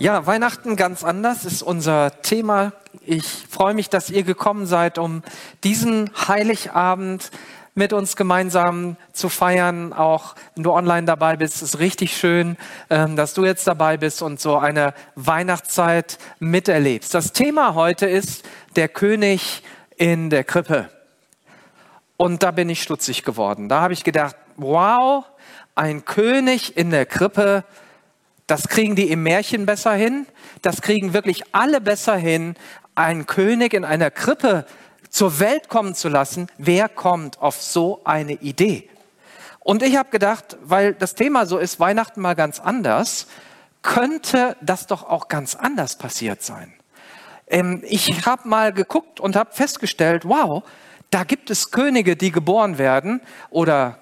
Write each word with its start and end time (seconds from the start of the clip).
Ja, 0.00 0.24
Weihnachten 0.24 0.76
ganz 0.76 1.04
anders 1.04 1.44
ist 1.44 1.62
unser 1.62 2.22
Thema. 2.22 2.72
Ich 3.04 3.26
freue 3.50 3.74
mich, 3.74 3.90
dass 3.90 4.08
ihr 4.08 4.22
gekommen 4.22 4.64
seid, 4.64 4.96
um 4.96 5.22
diesen 5.62 6.10
Heiligabend 6.26 7.30
mit 7.74 7.92
uns 7.92 8.16
gemeinsam 8.16 8.96
zu 9.12 9.28
feiern. 9.28 9.92
Auch 9.92 10.36
wenn 10.54 10.64
du 10.64 10.72
online 10.72 11.04
dabei 11.04 11.36
bist, 11.36 11.60
ist 11.60 11.80
richtig 11.80 12.16
schön, 12.16 12.56
ähm, 12.88 13.14
dass 13.14 13.34
du 13.34 13.44
jetzt 13.44 13.66
dabei 13.66 13.98
bist 13.98 14.22
und 14.22 14.40
so 14.40 14.56
eine 14.56 14.94
Weihnachtszeit 15.16 16.16
miterlebst. 16.38 17.12
Das 17.12 17.34
Thema 17.34 17.74
heute 17.74 18.06
ist 18.06 18.48
der 18.76 18.88
König 18.88 19.62
in 19.98 20.30
der 20.30 20.44
Krippe. 20.44 20.88
Und 22.16 22.42
da 22.42 22.52
bin 22.52 22.70
ich 22.70 22.82
stutzig 22.82 23.22
geworden. 23.22 23.68
Da 23.68 23.82
habe 23.82 23.92
ich 23.92 24.02
gedacht, 24.02 24.36
wow, 24.56 25.26
ein 25.74 26.06
König 26.06 26.78
in 26.78 26.90
der 26.90 27.04
Krippe, 27.04 27.64
das 28.50 28.66
kriegen 28.66 28.96
die 28.96 29.10
im 29.12 29.22
Märchen 29.22 29.64
besser 29.64 29.92
hin. 29.92 30.26
Das 30.62 30.82
kriegen 30.82 31.12
wirklich 31.12 31.44
alle 31.52 31.80
besser 31.80 32.16
hin, 32.16 32.56
einen 32.96 33.26
König 33.26 33.74
in 33.74 33.84
einer 33.84 34.10
Krippe 34.10 34.66
zur 35.08 35.38
Welt 35.38 35.68
kommen 35.68 35.94
zu 35.94 36.08
lassen. 36.08 36.48
Wer 36.58 36.88
kommt 36.88 37.40
auf 37.40 37.62
so 37.62 38.00
eine 38.02 38.32
Idee? 38.32 38.88
Und 39.60 39.84
ich 39.84 39.96
habe 39.96 40.10
gedacht, 40.10 40.56
weil 40.64 40.94
das 40.94 41.14
Thema 41.14 41.46
so 41.46 41.58
ist, 41.58 41.78
Weihnachten 41.78 42.20
mal 42.20 42.34
ganz 42.34 42.58
anders, 42.58 43.28
könnte 43.82 44.56
das 44.60 44.88
doch 44.88 45.04
auch 45.04 45.28
ganz 45.28 45.54
anders 45.54 45.96
passiert 45.96 46.42
sein. 46.42 46.72
Ähm, 47.46 47.84
ich 47.86 48.26
habe 48.26 48.48
mal 48.48 48.72
geguckt 48.72 49.20
und 49.20 49.36
habe 49.36 49.52
festgestellt, 49.52 50.24
wow, 50.24 50.64
da 51.10 51.22
gibt 51.22 51.50
es 51.50 51.70
Könige, 51.70 52.16
die 52.16 52.32
geboren 52.32 52.78
werden 52.78 53.20
oder 53.50 54.00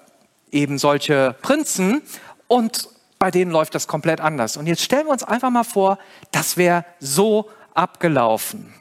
eben 0.51 0.79
solche 0.79 1.35
Prinzen 1.41 2.01
und 2.47 2.89
bei 3.19 3.31
denen 3.31 3.51
läuft 3.51 3.75
das 3.75 3.87
komplett 3.87 4.21
anders. 4.21 4.55
Und 4.55 4.65
jetzt 4.65 4.81
stellen 4.81 5.05
wir 5.05 5.11
uns 5.11 5.23
einfach 5.23 5.49
mal 5.49 5.65
vor, 5.65 5.99
das 6.31 6.55
wäre 6.55 6.85
so 6.99 7.49
abgelaufen. 7.73 8.73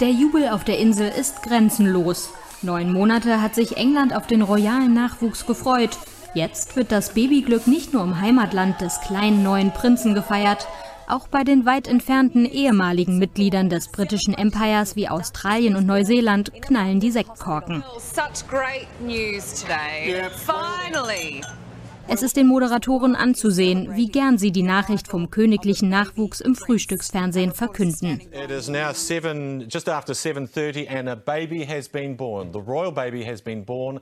Der 0.00 0.10
Jubel 0.10 0.48
auf 0.48 0.64
der 0.64 0.78
Insel 0.78 1.08
ist 1.08 1.42
grenzenlos. 1.42 2.30
Neun 2.60 2.92
Monate 2.92 3.40
hat 3.40 3.54
sich 3.54 3.76
England 3.76 4.14
auf 4.14 4.26
den 4.26 4.42
royalen 4.42 4.92
Nachwuchs 4.92 5.46
gefreut. 5.46 5.96
Jetzt 6.34 6.76
wird 6.76 6.92
das 6.92 7.14
Babyglück 7.14 7.66
nicht 7.66 7.94
nur 7.94 8.02
im 8.02 8.20
Heimatland 8.20 8.80
des 8.80 9.00
kleinen 9.00 9.42
neuen 9.42 9.72
Prinzen 9.72 10.14
gefeiert, 10.14 10.66
auch 11.08 11.28
bei 11.28 11.44
den 11.44 11.66
weit 11.66 11.88
entfernten 11.88 12.44
ehemaligen 12.44 13.18
Mitgliedern 13.18 13.68
des 13.68 13.88
britischen 13.88 14.34
Empires 14.34 14.96
wie 14.96 15.08
Australien 15.08 15.76
und 15.76 15.86
Neuseeland 15.86 16.52
knallen 16.60 17.00
die 17.00 17.10
Sektkorken. 17.10 17.84
Es 22.08 22.22
ist 22.22 22.36
den 22.36 22.46
Moderatoren 22.46 23.16
anzusehen, 23.16 23.96
wie 23.96 24.06
gern 24.06 24.38
sie 24.38 24.52
die 24.52 24.62
Nachricht 24.62 25.08
vom 25.08 25.30
königlichen 25.30 25.88
Nachwuchs 25.88 26.40
im 26.40 26.54
Frühstücksfernsehen 26.54 27.52
verkünden. 27.52 28.20
It 28.30 28.50
is 28.50 28.68
now 28.68 28.92
seven, 28.92 29.68
just 29.68 29.88
after 29.88 30.14
7:30 30.14 30.88
and 30.88 31.08
a 31.08 31.16
baby 31.16 31.66
has 31.66 31.88
been 31.88 32.16
born. 32.16 32.52
The 32.52 32.60
royal 32.60 32.92
baby 32.92 33.24
has 33.24 33.42
been 33.42 33.64
born 33.64 34.00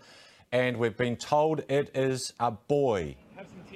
and 0.53 0.78
we've 0.78 0.97
been 0.97 1.19
told 1.19 1.61
it 1.71 1.97
is 1.97 2.34
a 2.39 2.51
boy. 2.51 3.17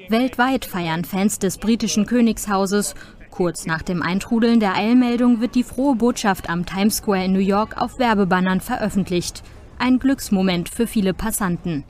Weltweit 0.09 0.65
feiern 0.65 1.05
Fans 1.05 1.39
des 1.39 1.59
britischen 1.59 2.07
Königshauses 2.07 2.95
Kurz 3.39 3.67
nach 3.67 3.83
dem 3.83 4.03
Eintrudeln 4.03 4.59
der 4.59 4.75
Eilmeldung 4.75 5.41
wird 5.41 5.55
die 5.55 5.63
frohe 5.63 5.95
Botschaft 5.95 6.51
am 6.51 6.67
Times 6.67 6.97
Square 6.97 7.25
in 7.25 7.33
New 7.33 7.39
York 7.39 7.81
auf 7.81 8.01
Werbebannern 8.01 8.61
veröffentlicht. 8.61 9.45
Ein 9.79 10.01
Glücksmoment 10.01 10.69
für 10.69 10.89
viele 10.89 11.15
Passanten. 11.15 11.85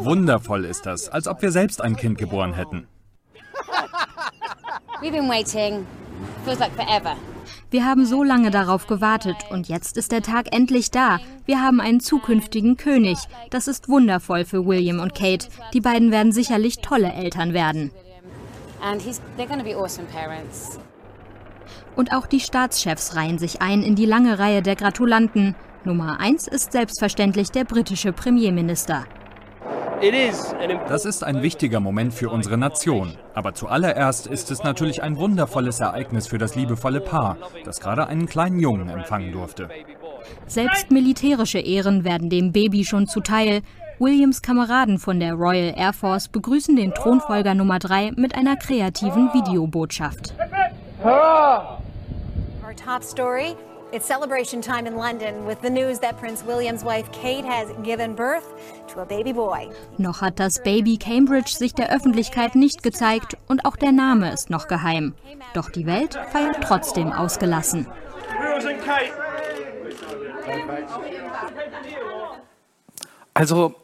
Wundervoll 0.00 0.64
ist 0.64 0.84
das, 0.84 1.08
als 1.08 1.28
ob 1.28 1.40
wir 1.40 1.52
selbst 1.52 1.80
ein 1.82 1.94
Kind 1.94 2.18
geboren 2.18 2.54
hätten. 2.54 2.88
Wir 7.70 7.86
haben 7.86 8.04
so 8.04 8.24
lange 8.24 8.50
darauf 8.50 8.88
gewartet 8.88 9.36
und 9.50 9.68
jetzt 9.68 9.96
ist 9.96 10.10
der 10.10 10.22
Tag 10.22 10.52
endlich 10.52 10.90
da. 10.90 11.20
Wir 11.46 11.62
haben 11.62 11.80
einen 11.80 12.00
zukünftigen 12.00 12.76
König. 12.76 13.18
Das 13.50 13.68
ist 13.68 13.88
wundervoll 13.88 14.44
für 14.44 14.66
William 14.66 14.98
und 14.98 15.14
Kate. 15.14 15.46
Die 15.74 15.80
beiden 15.80 16.10
werden 16.10 16.32
sicherlich 16.32 16.78
tolle 16.78 17.12
Eltern 17.12 17.52
werden. 17.52 17.92
Und 21.94 22.12
auch 22.12 22.26
die 22.26 22.40
Staatschefs 22.40 23.16
reihen 23.16 23.38
sich 23.38 23.62
ein 23.62 23.82
in 23.82 23.94
die 23.94 24.06
lange 24.06 24.38
Reihe 24.38 24.62
der 24.62 24.76
Gratulanten. 24.76 25.54
Nummer 25.84 26.20
eins 26.20 26.48
ist 26.48 26.72
selbstverständlich 26.72 27.50
der 27.50 27.64
britische 27.64 28.12
Premierminister. 28.12 29.04
Das 30.88 31.04
ist 31.04 31.22
ein 31.22 31.42
wichtiger 31.42 31.78
Moment 31.78 32.12
für 32.12 32.28
unsere 32.28 32.58
Nation. 32.58 33.16
Aber 33.34 33.54
zuallererst 33.54 34.26
ist 34.26 34.50
es 34.50 34.64
natürlich 34.64 35.00
ein 35.00 35.16
wundervolles 35.16 35.78
Ereignis 35.78 36.26
für 36.26 36.38
das 36.38 36.56
liebevolle 36.56 37.00
Paar, 37.00 37.36
das 37.64 37.78
gerade 37.78 38.08
einen 38.08 38.26
kleinen 38.26 38.58
Jungen 38.58 38.88
empfangen 38.88 39.30
durfte. 39.30 39.68
Selbst 40.46 40.90
militärische 40.90 41.60
Ehren 41.60 42.02
werden 42.02 42.30
dem 42.30 42.50
Baby 42.50 42.84
schon 42.84 43.06
zuteil. 43.06 43.62
Williams 44.02 44.42
Kameraden 44.42 44.98
von 44.98 45.20
der 45.20 45.34
Royal 45.34 45.74
Air 45.76 45.92
Force 45.92 46.26
begrüßen 46.26 46.74
den 46.74 46.92
Thronfolger 46.92 47.54
Nummer 47.54 47.78
3 47.78 48.10
mit 48.16 48.34
einer 48.34 48.56
kreativen 48.56 49.32
Videobotschaft. 49.32 50.34
Our 51.04 51.78
top 52.74 53.04
story 53.04 53.54
It's 53.92 54.04
celebration 54.04 54.60
time 54.60 54.88
in 54.88 54.96
London 54.96 55.46
with 55.46 55.58
the 55.62 55.70
news 55.70 56.00
that 56.00 56.18
Prince 56.18 56.44
William's 56.44 56.82
wife 56.82 57.12
Kate 57.12 57.44
has 57.44 57.68
given 57.84 58.16
birth 58.16 58.42
to 58.92 59.02
a 59.02 59.04
baby 59.04 59.32
boy. 59.32 59.70
Noch 59.98 60.20
hat 60.20 60.40
das 60.40 60.60
Baby 60.64 60.96
Cambridge 60.96 61.52
sich 61.52 61.72
der 61.72 61.94
Öffentlichkeit 61.94 62.56
nicht 62.56 62.82
gezeigt 62.82 63.36
und 63.46 63.64
auch 63.64 63.76
der 63.76 63.92
Name 63.92 64.32
ist 64.32 64.50
noch 64.50 64.66
geheim. 64.66 65.14
Doch 65.54 65.70
die 65.70 65.86
Welt 65.86 66.18
feiert 66.32 66.56
trotzdem 66.62 67.12
ausgelassen. 67.12 67.86
Also 73.34 73.74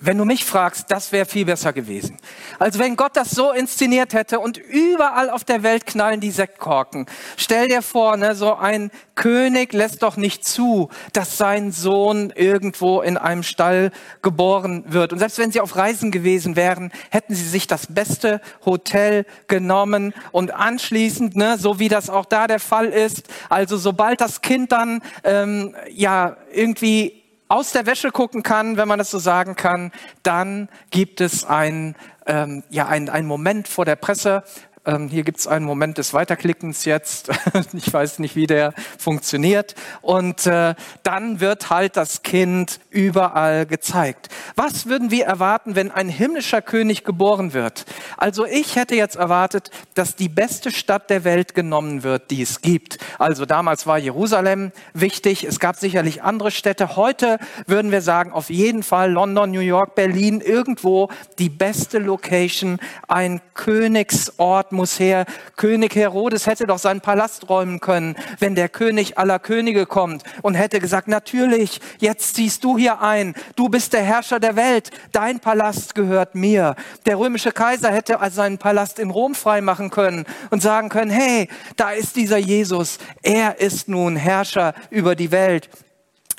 wenn 0.00 0.16
du 0.16 0.24
mich 0.24 0.44
fragst, 0.44 0.90
das 0.90 1.10
wäre 1.10 1.26
viel 1.26 1.44
besser 1.44 1.72
gewesen. 1.72 2.18
Also 2.58 2.78
wenn 2.78 2.96
Gott 2.96 3.16
das 3.16 3.30
so 3.30 3.52
inszeniert 3.52 4.14
hätte 4.14 4.38
und 4.38 4.56
überall 4.56 5.28
auf 5.28 5.44
der 5.44 5.62
Welt 5.62 5.86
knallen 5.86 6.20
die 6.20 6.30
Sektkorken. 6.30 7.06
Stell 7.36 7.68
dir 7.68 7.82
vor, 7.82 8.16
ne, 8.16 8.34
so 8.34 8.54
ein 8.54 8.90
König 9.16 9.72
lässt 9.72 10.04
doch 10.04 10.16
nicht 10.16 10.44
zu, 10.44 10.88
dass 11.12 11.36
sein 11.36 11.72
Sohn 11.72 12.32
irgendwo 12.36 13.00
in 13.00 13.16
einem 13.16 13.42
Stall 13.42 13.90
geboren 14.22 14.84
wird. 14.86 15.12
Und 15.12 15.18
selbst 15.18 15.38
wenn 15.38 15.50
sie 15.50 15.60
auf 15.60 15.74
Reisen 15.74 16.12
gewesen 16.12 16.54
wären, 16.54 16.92
hätten 17.10 17.34
sie 17.34 17.48
sich 17.48 17.66
das 17.66 17.88
beste 17.88 18.40
Hotel 18.64 19.26
genommen 19.48 20.14
und 20.30 20.54
anschließend, 20.54 21.34
ne, 21.34 21.58
so 21.58 21.80
wie 21.80 21.88
das 21.88 22.08
auch 22.08 22.26
da 22.26 22.46
der 22.46 22.60
Fall 22.60 22.86
ist, 22.86 23.24
also 23.48 23.76
sobald 23.76 24.20
das 24.20 24.42
Kind 24.42 24.70
dann 24.70 25.02
ähm, 25.24 25.74
ja 25.90 26.36
irgendwie 26.52 27.18
aus 27.48 27.72
der 27.72 27.86
Wäsche 27.86 28.10
gucken 28.10 28.42
kann, 28.42 28.76
wenn 28.76 28.88
man 28.88 28.98
das 28.98 29.10
so 29.10 29.18
sagen 29.18 29.56
kann, 29.56 29.90
dann 30.22 30.68
gibt 30.90 31.20
es 31.20 31.44
ein, 31.44 31.96
ähm, 32.26 32.62
ja, 32.68 32.86
ein, 32.86 33.08
ein 33.08 33.26
Moment 33.26 33.68
vor 33.68 33.84
der 33.84 33.96
Presse, 33.96 34.44
ähm, 34.86 35.08
hier 35.08 35.24
gibt 35.24 35.38
es 35.38 35.46
einen 35.46 35.64
Moment 35.64 35.98
des 35.98 36.14
Weiterklickens 36.14 36.84
jetzt. 36.84 37.30
ich 37.72 37.92
weiß 37.92 38.18
nicht, 38.20 38.36
wie 38.36 38.46
der 38.46 38.72
funktioniert. 38.98 39.74
Und 40.00 40.46
äh, 40.46 40.74
dann 41.02 41.40
wird 41.40 41.70
halt 41.70 41.96
das 41.96 42.22
Kind 42.22 42.80
überall 42.90 43.66
gezeigt. 43.66 44.28
Was 44.56 44.86
würden 44.86 45.10
wir 45.10 45.26
erwarten, 45.26 45.74
wenn 45.74 45.90
ein 45.90 46.08
himmlischer 46.08 46.62
König 46.62 47.04
geboren 47.04 47.52
wird? 47.52 47.84
Also 48.16 48.46
ich 48.46 48.76
hätte 48.76 48.94
jetzt 48.94 49.16
erwartet, 49.16 49.70
dass 49.94 50.16
die 50.16 50.28
beste 50.28 50.70
Stadt 50.70 51.10
der 51.10 51.24
Welt 51.24 51.54
genommen 51.54 52.02
wird, 52.02 52.30
die 52.30 52.42
es 52.42 52.60
gibt. 52.60 52.98
Also 53.18 53.44
damals 53.44 53.86
war 53.86 53.98
Jerusalem 53.98 54.72
wichtig. 54.94 55.44
Es 55.44 55.60
gab 55.60 55.76
sicherlich 55.76 56.22
andere 56.22 56.50
Städte. 56.50 56.96
Heute 56.96 57.38
würden 57.66 57.90
wir 57.90 58.00
sagen, 58.00 58.32
auf 58.32 58.50
jeden 58.50 58.82
Fall 58.82 59.12
London, 59.12 59.50
New 59.50 59.60
York, 59.60 59.94
Berlin, 59.94 60.40
irgendwo 60.40 61.08
die 61.38 61.48
beste 61.48 61.98
Location, 61.98 62.78
ein 63.06 63.40
Königsort 63.54 64.72
muss 64.78 65.00
her. 65.00 65.26
König 65.56 65.96
Herodes 65.96 66.46
hätte 66.46 66.66
doch 66.66 66.78
seinen 66.78 67.00
Palast 67.00 67.48
räumen 67.48 67.80
können, 67.80 68.14
wenn 68.38 68.54
der 68.54 68.68
König 68.68 69.18
aller 69.18 69.40
Könige 69.40 69.86
kommt 69.86 70.22
und 70.42 70.54
hätte 70.54 70.78
gesagt, 70.78 71.08
natürlich, 71.08 71.80
jetzt 71.98 72.36
ziehst 72.36 72.62
du 72.62 72.78
hier 72.78 73.02
ein. 73.02 73.34
Du 73.56 73.68
bist 73.68 73.92
der 73.92 74.02
Herrscher 74.02 74.38
der 74.38 74.54
Welt. 74.54 74.90
Dein 75.10 75.40
Palast 75.40 75.96
gehört 75.96 76.36
mir. 76.36 76.76
Der 77.06 77.18
römische 77.18 77.50
Kaiser 77.50 77.90
hätte 77.90 78.20
also 78.20 78.36
seinen 78.36 78.58
Palast 78.58 79.00
in 79.00 79.10
Rom 79.10 79.34
freimachen 79.34 79.90
können 79.90 80.24
und 80.50 80.62
sagen 80.62 80.90
können, 80.90 81.10
hey, 81.10 81.48
da 81.76 81.90
ist 81.90 82.14
dieser 82.14 82.38
Jesus. 82.38 82.98
Er 83.22 83.58
ist 83.58 83.88
nun 83.88 84.14
Herrscher 84.14 84.74
über 84.90 85.16
die 85.16 85.32
Welt. 85.32 85.68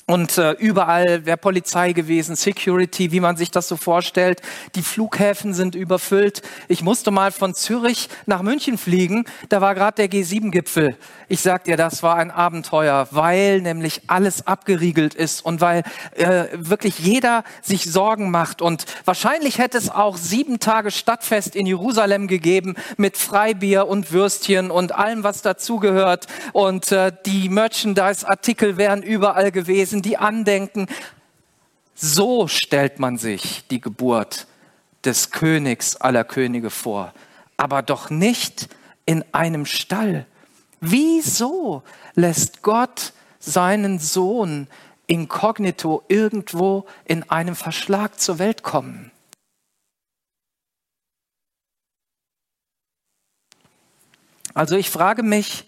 Und 0.10 0.40
äh, 0.40 0.54
überall 0.54 1.28
wäre 1.28 1.38
Polizei 1.38 1.94
gewesen, 1.94 2.36
Security, 2.36 3.12
wie 3.12 3.20
man 3.20 3.38
sich 3.38 3.52
das 3.52 3.68
so 3.68 3.78
vorstellt. 3.78 4.42
Die 4.74 4.82
Flughäfen 4.82 5.54
sind 5.54 5.76
überfüllt. 5.76 6.42
Ich 6.68 6.82
musste 6.82 7.12
mal 7.12 7.32
von 7.32 7.54
Zürich 7.54 8.10
nach 8.26 8.42
München 8.42 8.80
fliegen. 8.80 9.26
Da 9.50 9.62
war 9.62 9.76
gerade 9.76 10.08
der 10.08 10.10
G7-Gipfel. 10.10 10.98
Ich 11.28 11.42
sag 11.42 11.66
dir, 11.66 11.78
das 11.78 12.02
war 12.02 12.16
ein 12.16 12.32
Abenteuer, 12.32 13.08
weil 13.12 13.62
nämlich 13.62 14.02
alles 14.08 14.48
abgeriegelt 14.48 15.14
ist 15.14 15.46
und 15.46 15.62
weil 15.62 15.84
äh, 16.16 16.46
wirklich 16.54 16.98
jeder 16.98 17.44
sich 17.62 17.84
Sorgen 17.84 18.32
macht. 18.32 18.64
Und 18.64 18.86
wahrscheinlich 19.06 19.60
hätte 19.60 19.78
es 19.78 19.92
auch 19.92 20.18
sieben 20.18 20.60
Tage 20.60 20.90
Stadtfest 20.90 21.56
in 21.56 21.68
Jerusalem 21.68 22.28
gegeben 22.28 22.74
mit 22.98 23.16
Freibier 23.16 23.88
und 23.88 24.12
Würstchen 24.12 24.72
und 24.72 24.96
allem, 24.96 25.24
was 25.24 25.44
dazugehört. 25.44 26.26
Und 26.52 26.92
äh, 26.92 27.12
die 27.28 27.48
Merchandise-Artikel 27.50 28.78
wären 28.78 29.04
überall 29.04 29.52
gewesen 29.52 29.99
Andenken, 30.00 30.02
die 30.02 30.18
Andenken. 30.18 30.88
So 31.96 32.48
stellt 32.48 33.00
man 33.00 33.18
sich 33.18 33.68
die 33.68 33.82
Geburt 33.82 34.48
des 35.04 35.32
Königs 35.32 35.96
aller 35.98 36.24
Könige 36.24 36.70
vor, 36.70 37.14
aber 37.58 37.82
doch 37.82 38.10
nicht 38.10 38.70
in 39.06 39.24
einem 39.34 39.66
Stall. 39.66 40.26
Wieso 40.82 41.84
lässt 42.16 42.62
Gott 42.62 43.14
seinen 43.40 44.00
Sohn 44.00 44.68
inkognito 45.08 46.04
irgendwo 46.08 46.86
in 47.06 47.30
einem 47.30 47.56
Verschlag 47.56 48.20
zur 48.20 48.40
Welt 48.40 48.64
kommen? 48.64 49.12
Also 54.54 54.76
ich 54.76 54.90
frage 54.90 55.24
mich, 55.24 55.66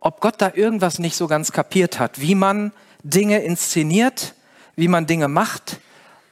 ob 0.00 0.20
Gott 0.20 0.36
da 0.38 0.52
irgendwas 0.54 0.98
nicht 0.98 1.16
so 1.16 1.26
ganz 1.26 1.52
kapiert 1.52 1.98
hat, 1.98 2.20
wie 2.20 2.34
man 2.34 2.72
Dinge 3.10 3.38
inszeniert, 3.38 4.34
wie 4.76 4.88
man 4.88 5.06
Dinge 5.06 5.28
macht 5.28 5.80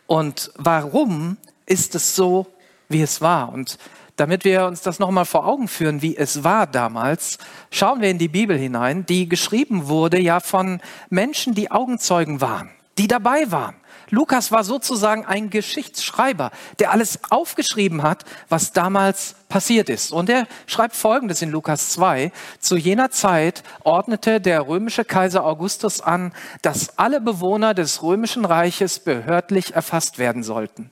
und 0.07 0.51
warum 0.57 1.37
ist 1.65 1.95
es 1.95 2.15
so, 2.15 2.47
wie 2.89 3.03
es 3.03 3.21
war. 3.21 3.53
Und 3.53 3.79
damit 4.17 4.45
wir 4.45 4.67
uns 4.67 4.83
das 4.83 4.99
nochmal 4.99 5.25
vor 5.25 5.47
Augen 5.47 5.69
führen, 5.69 6.03
wie 6.03 6.17
es 6.17 6.45
war 6.45 6.67
damals, 6.67 7.39
schauen 7.71 8.01
wir 8.01 8.11
in 8.11 8.19
die 8.19 8.29
Bibel 8.29 8.57
hinein, 8.57 9.05
die 9.07 9.29
geschrieben 9.29 9.89
wurde 9.89 10.19
ja 10.19 10.41
von 10.41 10.81
Menschen, 11.11 11.55
die 11.55 11.71
Augenzeugen 11.71 12.41
waren, 12.41 12.71
die 12.99 13.09
dabei 13.09 13.51
waren. 13.51 13.77
Lukas 14.11 14.53
war 14.53 14.63
sozusagen 14.63 15.27
ein 15.27 15.51
Geschichtsschreiber, 15.51 16.53
der 16.79 16.93
alles 16.93 17.19
aufgeschrieben 17.31 18.03
hat, 18.03 18.25
was 18.49 18.73
damals 18.73 19.35
passiert 19.49 19.89
ist. 19.89 20.13
Und 20.13 20.31
er 20.31 20.47
schreibt 20.67 20.95
Folgendes 20.95 21.43
in 21.43 21.51
Lukas 21.51 21.91
2. 21.91 22.31
Zu 22.61 22.77
jener 22.77 23.11
Zeit 23.11 23.65
ordnete 23.83 24.41
der 24.41 24.69
römische 24.69 25.05
Kaiser 25.05 25.45
Augustus 25.45 26.01
an, 26.01 26.33
dass 26.63 26.99
alle 26.99 27.21
Bewohner 27.21 27.75
des 27.75 28.03
römischen 28.03 28.45
Reiches 28.45 29.01
behördlich 29.01 29.75
erfasst 29.75 30.19
werden 30.19 30.45
sollten. 30.45 30.91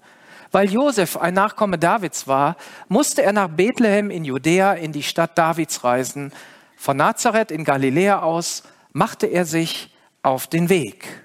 Weil 0.51 0.71
Josef 0.71 1.17
ein 1.17 1.35
Nachkomme 1.35 1.79
Davids 1.79 2.29
war, 2.29 2.57
musste 2.89 3.23
er 3.23 3.33
nach 3.33 3.49
Bethlehem 3.49 4.11
in 4.11 4.25
Judäa 4.25 4.75
in 4.75 4.93
die 4.93 5.03
Stadt 5.03 5.37
Davids 5.37 5.83
reisen. 5.83 6.33
Von 6.77 6.97
Nazareth 6.97 7.51
in 7.51 7.65
Galiläa 7.65 8.21
aus 8.21 8.63
machte 8.93 9.27
er 9.27 9.45
sich 9.47 9.93
auf 10.23 10.47
den 10.47 10.69
Weg. 10.69 11.24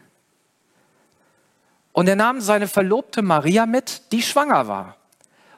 Und 1.91 2.07
er 2.07 2.15
nahm 2.15 2.41
seine 2.41 2.67
Verlobte 2.67 3.21
Maria 3.21 3.65
mit, 3.65 4.11
die 4.11 4.21
schwanger 4.21 4.67
war. 4.67 4.95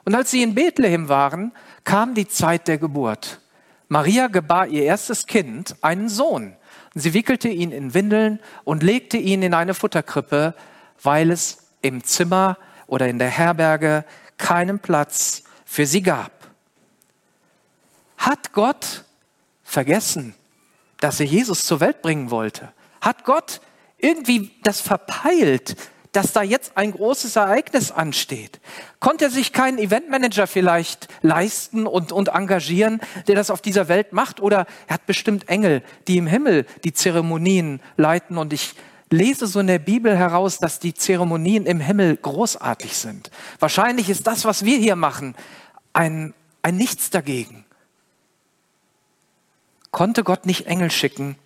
Und 0.04 0.14
als 0.14 0.30
sie 0.30 0.42
in 0.42 0.54
Bethlehem 0.54 1.08
waren, 1.08 1.52
kam 1.84 2.14
die 2.14 2.28
Zeit 2.28 2.68
der 2.68 2.78
Geburt. 2.78 3.40
Maria 3.88 4.28
gebar 4.28 4.66
ihr 4.66 4.84
erstes 4.84 5.26
Kind, 5.26 5.76
einen 5.82 6.08
Sohn. 6.08 6.56
Sie 6.94 7.14
wickelte 7.14 7.48
ihn 7.48 7.72
in 7.72 7.94
Windeln 7.94 8.40
und 8.64 8.82
legte 8.82 9.16
ihn 9.16 9.42
in 9.42 9.54
eine 9.54 9.74
Futterkrippe, 9.74 10.54
weil 11.02 11.30
es 11.30 11.68
im 11.82 12.02
Zimmer 12.04 12.58
oder 12.86 13.08
in 13.08 13.18
der 13.18 13.28
Herberge 13.28 14.04
keinen 14.38 14.78
Platz 14.78 15.44
für 15.64 15.86
sie 15.86 16.02
gab. 16.02 16.32
Hat 18.16 18.52
Gott 18.52 19.04
vergessen, 19.62 20.34
dass 21.00 21.18
er 21.20 21.26
Jesus 21.26 21.64
zur 21.64 21.80
Welt 21.80 22.02
bringen 22.02 22.30
wollte? 22.30 22.72
Hat 23.00 23.24
Gott 23.24 23.60
irgendwie 23.98 24.52
das 24.62 24.80
verpeilt, 24.80 25.76
dass 26.12 26.32
da 26.32 26.42
jetzt 26.42 26.76
ein 26.76 26.92
großes 26.92 27.36
Ereignis 27.36 27.90
ansteht? 27.90 28.60
Konnte 29.00 29.26
er 29.26 29.30
sich 29.30 29.52
keinen 29.52 29.78
Eventmanager 29.78 30.46
vielleicht 30.46 31.08
leisten 31.22 31.86
und, 31.86 32.12
und 32.12 32.28
engagieren, 32.28 33.00
der 33.26 33.34
das 33.34 33.50
auf 33.50 33.62
dieser 33.62 33.88
Welt 33.88 34.12
macht? 34.12 34.40
Oder 34.40 34.66
er 34.86 34.94
hat 34.94 35.06
bestimmt 35.06 35.48
Engel, 35.48 35.82
die 36.06 36.18
im 36.18 36.26
Himmel 36.26 36.66
die 36.84 36.92
Zeremonien 36.92 37.80
leiten 37.96 38.38
und 38.38 38.52
ich 38.52 38.74
lese 39.12 39.46
so 39.46 39.60
in 39.60 39.66
der 39.66 39.78
Bibel 39.78 40.16
heraus, 40.16 40.58
dass 40.58 40.80
die 40.80 40.94
Zeremonien 40.94 41.66
im 41.66 41.80
Himmel 41.80 42.16
großartig 42.16 42.96
sind. 42.96 43.30
Wahrscheinlich 43.58 44.08
ist 44.08 44.26
das, 44.26 44.44
was 44.44 44.64
wir 44.64 44.78
hier 44.78 44.96
machen, 44.96 45.34
ein, 45.92 46.34
ein 46.62 46.76
Nichts 46.76 47.10
dagegen. 47.10 47.64
Konnte 49.90 50.24
Gott 50.24 50.46
nicht 50.46 50.66
Engel 50.66 50.90
schicken, 50.90 51.36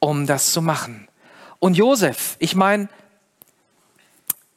um 0.00 0.26
das 0.26 0.52
zu 0.52 0.60
machen? 0.60 1.06
Und 1.60 1.76
Josef, 1.76 2.36
ich 2.40 2.56
meine, 2.56 2.88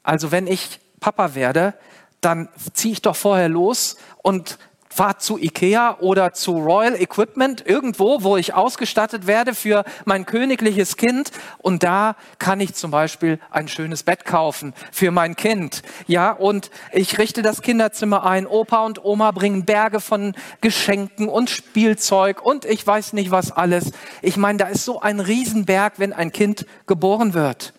also 0.03 0.31
wenn 0.31 0.47
ich 0.47 0.79
Papa 0.99 1.35
werde, 1.35 1.73
dann 2.21 2.49
ziehe 2.73 2.93
ich 2.93 3.01
doch 3.01 3.15
vorher 3.15 3.49
los 3.49 3.97
und 4.21 4.57
fahre 4.91 5.17
zu 5.17 5.37
Ikea 5.37 5.97
oder 5.99 6.33
zu 6.33 6.57
Royal 6.57 6.99
Equipment, 6.99 7.65
irgendwo, 7.65 8.23
wo 8.23 8.37
ich 8.37 8.53
ausgestattet 8.53 9.27
werde 9.27 9.53
für 9.53 9.85
mein 10.03 10.25
königliches 10.25 10.97
Kind. 10.97 11.31
Und 11.59 11.83
da 11.83 12.15
kann 12.39 12.59
ich 12.59 12.73
zum 12.73 12.91
Beispiel 12.91 13.39
ein 13.51 13.67
schönes 13.67 14.03
Bett 14.03 14.25
kaufen 14.25 14.73
für 14.91 15.11
mein 15.11 15.35
Kind. 15.35 15.83
Ja, 16.07 16.31
und 16.31 16.71
ich 16.91 17.17
richte 17.17 17.43
das 17.43 17.61
Kinderzimmer 17.61 18.25
ein. 18.25 18.47
Opa 18.47 18.83
und 18.83 19.03
Oma 19.05 19.31
bringen 19.31 19.63
Berge 19.63 20.01
von 20.01 20.33
Geschenken 20.59 21.29
und 21.29 21.49
Spielzeug 21.49 22.43
und 22.43 22.65
ich 22.65 22.85
weiß 22.85 23.13
nicht 23.13 23.31
was 23.31 23.51
alles. 23.51 23.91
Ich 24.21 24.37
meine, 24.37 24.57
da 24.57 24.67
ist 24.67 24.85
so 24.85 24.99
ein 24.99 25.19
Riesenberg, 25.19 25.93
wenn 25.97 26.13
ein 26.13 26.31
Kind 26.31 26.65
geboren 26.87 27.33
wird 27.33 27.73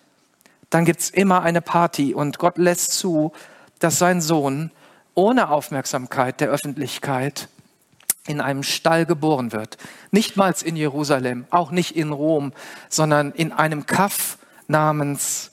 dann 0.70 0.84
gibt's 0.84 1.10
immer 1.10 1.42
eine 1.42 1.60
Party 1.60 2.14
und 2.14 2.38
Gott 2.38 2.56
lässt 2.56 2.92
zu, 2.92 3.32
dass 3.80 3.98
sein 3.98 4.20
Sohn 4.20 4.70
ohne 5.14 5.50
Aufmerksamkeit 5.50 6.40
der 6.40 6.48
Öffentlichkeit 6.48 7.48
in 8.26 8.40
einem 8.40 8.62
Stall 8.62 9.06
geboren 9.06 9.52
wird. 9.52 9.76
Nichtmals 10.12 10.62
in 10.62 10.76
Jerusalem, 10.76 11.46
auch 11.50 11.70
nicht 11.72 11.96
in 11.96 12.12
Rom, 12.12 12.52
sondern 12.88 13.32
in 13.32 13.52
einem 13.52 13.86
Kaff 13.86 14.38
namens 14.68 15.50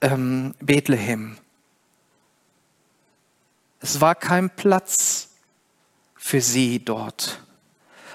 ähm, 0.00 0.54
Bethlehem. 0.60 1.36
Es 3.80 4.00
war 4.00 4.14
kein 4.14 4.50
Platz 4.50 5.30
für 6.14 6.40
sie 6.40 6.84
dort. 6.84 7.42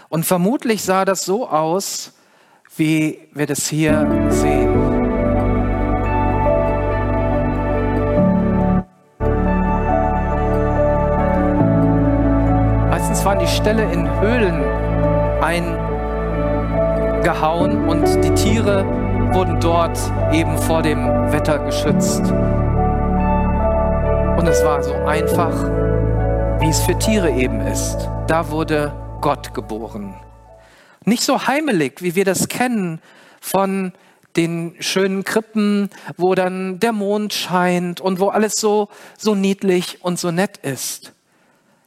Und 0.10 0.26
vermutlich 0.26 0.84
sah 0.84 1.04
das 1.04 1.26
so 1.26 1.50
aus, 1.50 2.14
wie 2.78 3.28
wir 3.34 3.48
das 3.48 3.68
hier 3.68 4.28
sehen. 4.30 4.75
Ställe 13.66 13.92
in 13.92 14.08
Höhlen 14.22 14.64
eingehauen 17.18 17.90
und 17.90 18.06
die 18.24 18.30
Tiere 18.36 18.86
wurden 19.34 19.60
dort 19.60 19.98
eben 20.32 20.56
vor 20.60 20.84
dem 20.84 21.08
Wetter 21.32 21.58
geschützt. 21.58 22.22
Und 24.38 24.48
es 24.48 24.64
war 24.64 24.84
so 24.84 24.94
einfach, 24.94 25.64
wie 26.60 26.70
es 26.70 26.80
für 26.82 26.96
Tiere 27.00 27.32
eben 27.32 27.60
ist. 27.62 28.08
Da 28.28 28.52
wurde 28.52 28.94
Gott 29.22 29.56
geboren. 29.56 30.14
Nicht 31.04 31.24
so 31.24 31.48
heimelig, 31.48 32.04
wie 32.04 32.14
wir 32.14 32.24
das 32.24 32.48
kennen 32.48 33.02
von 33.42 33.94
den 34.36 34.76
schönen 34.80 35.24
Krippen, 35.24 35.90
wo 36.18 36.36
dann 36.36 36.80
der 36.80 36.92
Mond 36.92 37.34
scheint 37.34 38.00
und 38.00 38.20
wo 38.20 38.28
alles 38.28 38.58
so, 38.58 38.90
so 39.18 39.34
niedlich 39.34 40.04
und 40.04 40.20
so 40.20 40.30
nett 40.30 40.58
ist 40.58 41.15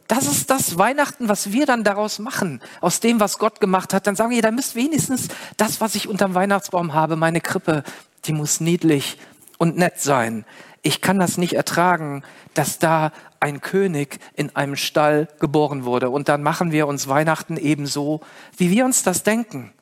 das 0.08 0.26
ist 0.26 0.50
das 0.50 0.78
Weihnachten, 0.78 1.28
was 1.28 1.52
wir 1.52 1.66
dann 1.66 1.84
daraus 1.84 2.18
machen, 2.18 2.60
aus 2.80 3.00
dem, 3.00 3.20
was 3.20 3.38
Gott 3.38 3.60
gemacht 3.60 3.92
hat. 3.92 4.06
Dann 4.06 4.16
sagen 4.16 4.30
wir, 4.30 4.40
da 4.40 4.50
müsst 4.50 4.74
wenigstens 4.74 5.28
das, 5.58 5.82
was 5.82 5.94
ich 5.94 6.08
unterm 6.08 6.34
Weihnachtsbaum 6.34 6.94
habe, 6.94 7.14
meine 7.14 7.42
Krippe, 7.42 7.84
die 8.24 8.32
muss 8.32 8.60
niedlich 8.60 9.18
und 9.58 9.76
nett 9.76 10.00
sein. 10.00 10.46
Ich 10.82 11.02
kann 11.02 11.18
das 11.18 11.36
nicht 11.36 11.52
ertragen, 11.52 12.22
dass 12.54 12.78
da 12.78 13.12
ein 13.40 13.60
König 13.60 14.18
in 14.34 14.56
einem 14.56 14.76
Stall 14.76 15.28
geboren 15.40 15.84
wurde. 15.84 16.08
Und 16.08 16.28
dann 16.28 16.42
machen 16.42 16.72
wir 16.72 16.86
uns 16.86 17.08
Weihnachten 17.08 17.58
ebenso, 17.58 18.20
wie 18.56 18.70
wir 18.70 18.86
uns 18.86 19.02
das 19.02 19.22
denken. 19.22 19.72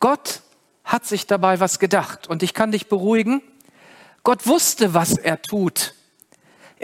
Gott 0.00 0.40
hat 0.84 1.04
sich 1.04 1.26
dabei 1.26 1.60
was 1.60 1.78
gedacht. 1.78 2.28
Und 2.28 2.42
ich 2.42 2.54
kann 2.54 2.72
dich 2.72 2.88
beruhigen, 2.88 3.42
Gott 4.22 4.46
wusste, 4.46 4.94
was 4.94 5.18
er 5.18 5.40
tut. 5.42 5.93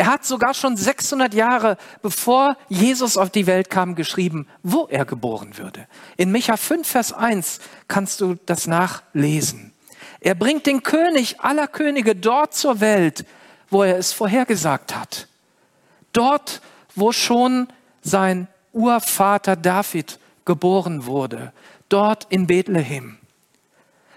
Er 0.00 0.06
hat 0.06 0.24
sogar 0.24 0.54
schon 0.54 0.78
600 0.78 1.34
Jahre 1.34 1.76
bevor 2.00 2.56
Jesus 2.70 3.18
auf 3.18 3.28
die 3.28 3.46
Welt 3.46 3.68
kam 3.68 3.94
geschrieben, 3.94 4.46
wo 4.62 4.86
er 4.88 5.04
geboren 5.04 5.58
würde. 5.58 5.86
In 6.16 6.32
Micha 6.32 6.56
5, 6.56 6.88
Vers 6.88 7.12
1 7.12 7.60
kannst 7.86 8.22
du 8.22 8.36
das 8.46 8.66
nachlesen. 8.66 9.74
Er 10.20 10.34
bringt 10.34 10.64
den 10.64 10.82
König 10.82 11.40
aller 11.40 11.66
Könige 11.66 12.16
dort 12.16 12.54
zur 12.54 12.80
Welt, 12.80 13.26
wo 13.68 13.82
er 13.82 13.98
es 13.98 14.14
vorhergesagt 14.14 14.96
hat. 14.96 15.28
Dort, 16.14 16.62
wo 16.94 17.12
schon 17.12 17.68
sein 18.00 18.48
Urvater 18.72 19.54
David 19.54 20.18
geboren 20.46 21.04
wurde, 21.04 21.52
dort 21.90 22.26
in 22.30 22.46
Bethlehem. 22.46 23.18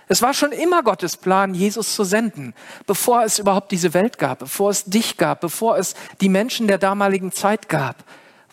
Es 0.08 0.22
war 0.22 0.34
schon 0.34 0.52
immer 0.52 0.84
Gottes 0.84 1.18
Plan, 1.18 1.54
Jesus 1.54 1.96
zu 1.96 2.04
senden, 2.04 2.54
bevor 2.86 3.24
es 3.24 3.40
überhaupt 3.40 3.72
diese 3.72 3.94
Welt 3.94 4.18
gab, 4.18 4.40
bevor 4.40 4.70
es 4.70 4.86
dich 4.86 5.18
gab, 5.18 5.42
bevor 5.42 5.78
es 5.78 5.96
die 6.22 6.30
Menschen 6.30 6.68
der 6.68 6.78
damaligen 6.78 7.32
Zeit 7.32 7.70
gab, 7.70 8.04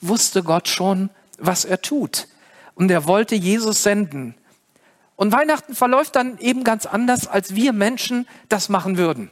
wusste 0.01 0.43
Gott 0.43 0.69
schon, 0.69 1.11
was 1.39 1.65
er 1.65 1.83
tut. 1.83 2.29
Und 2.75 2.91
er 2.91 3.07
wollte 3.07 3.35
Jesus 3.35 3.83
senden. 3.83 4.35
Und 5.17 5.33
Weihnachten 5.33 5.75
verläuft 5.75 6.17
dann 6.17 6.39
eben 6.39 6.65
ganz 6.65 6.87
anders, 6.87 7.27
als 7.27 7.55
wir 7.55 7.73
Menschen 7.73 8.27
das 8.49 8.69
machen 8.69 8.97
würden. 8.97 9.31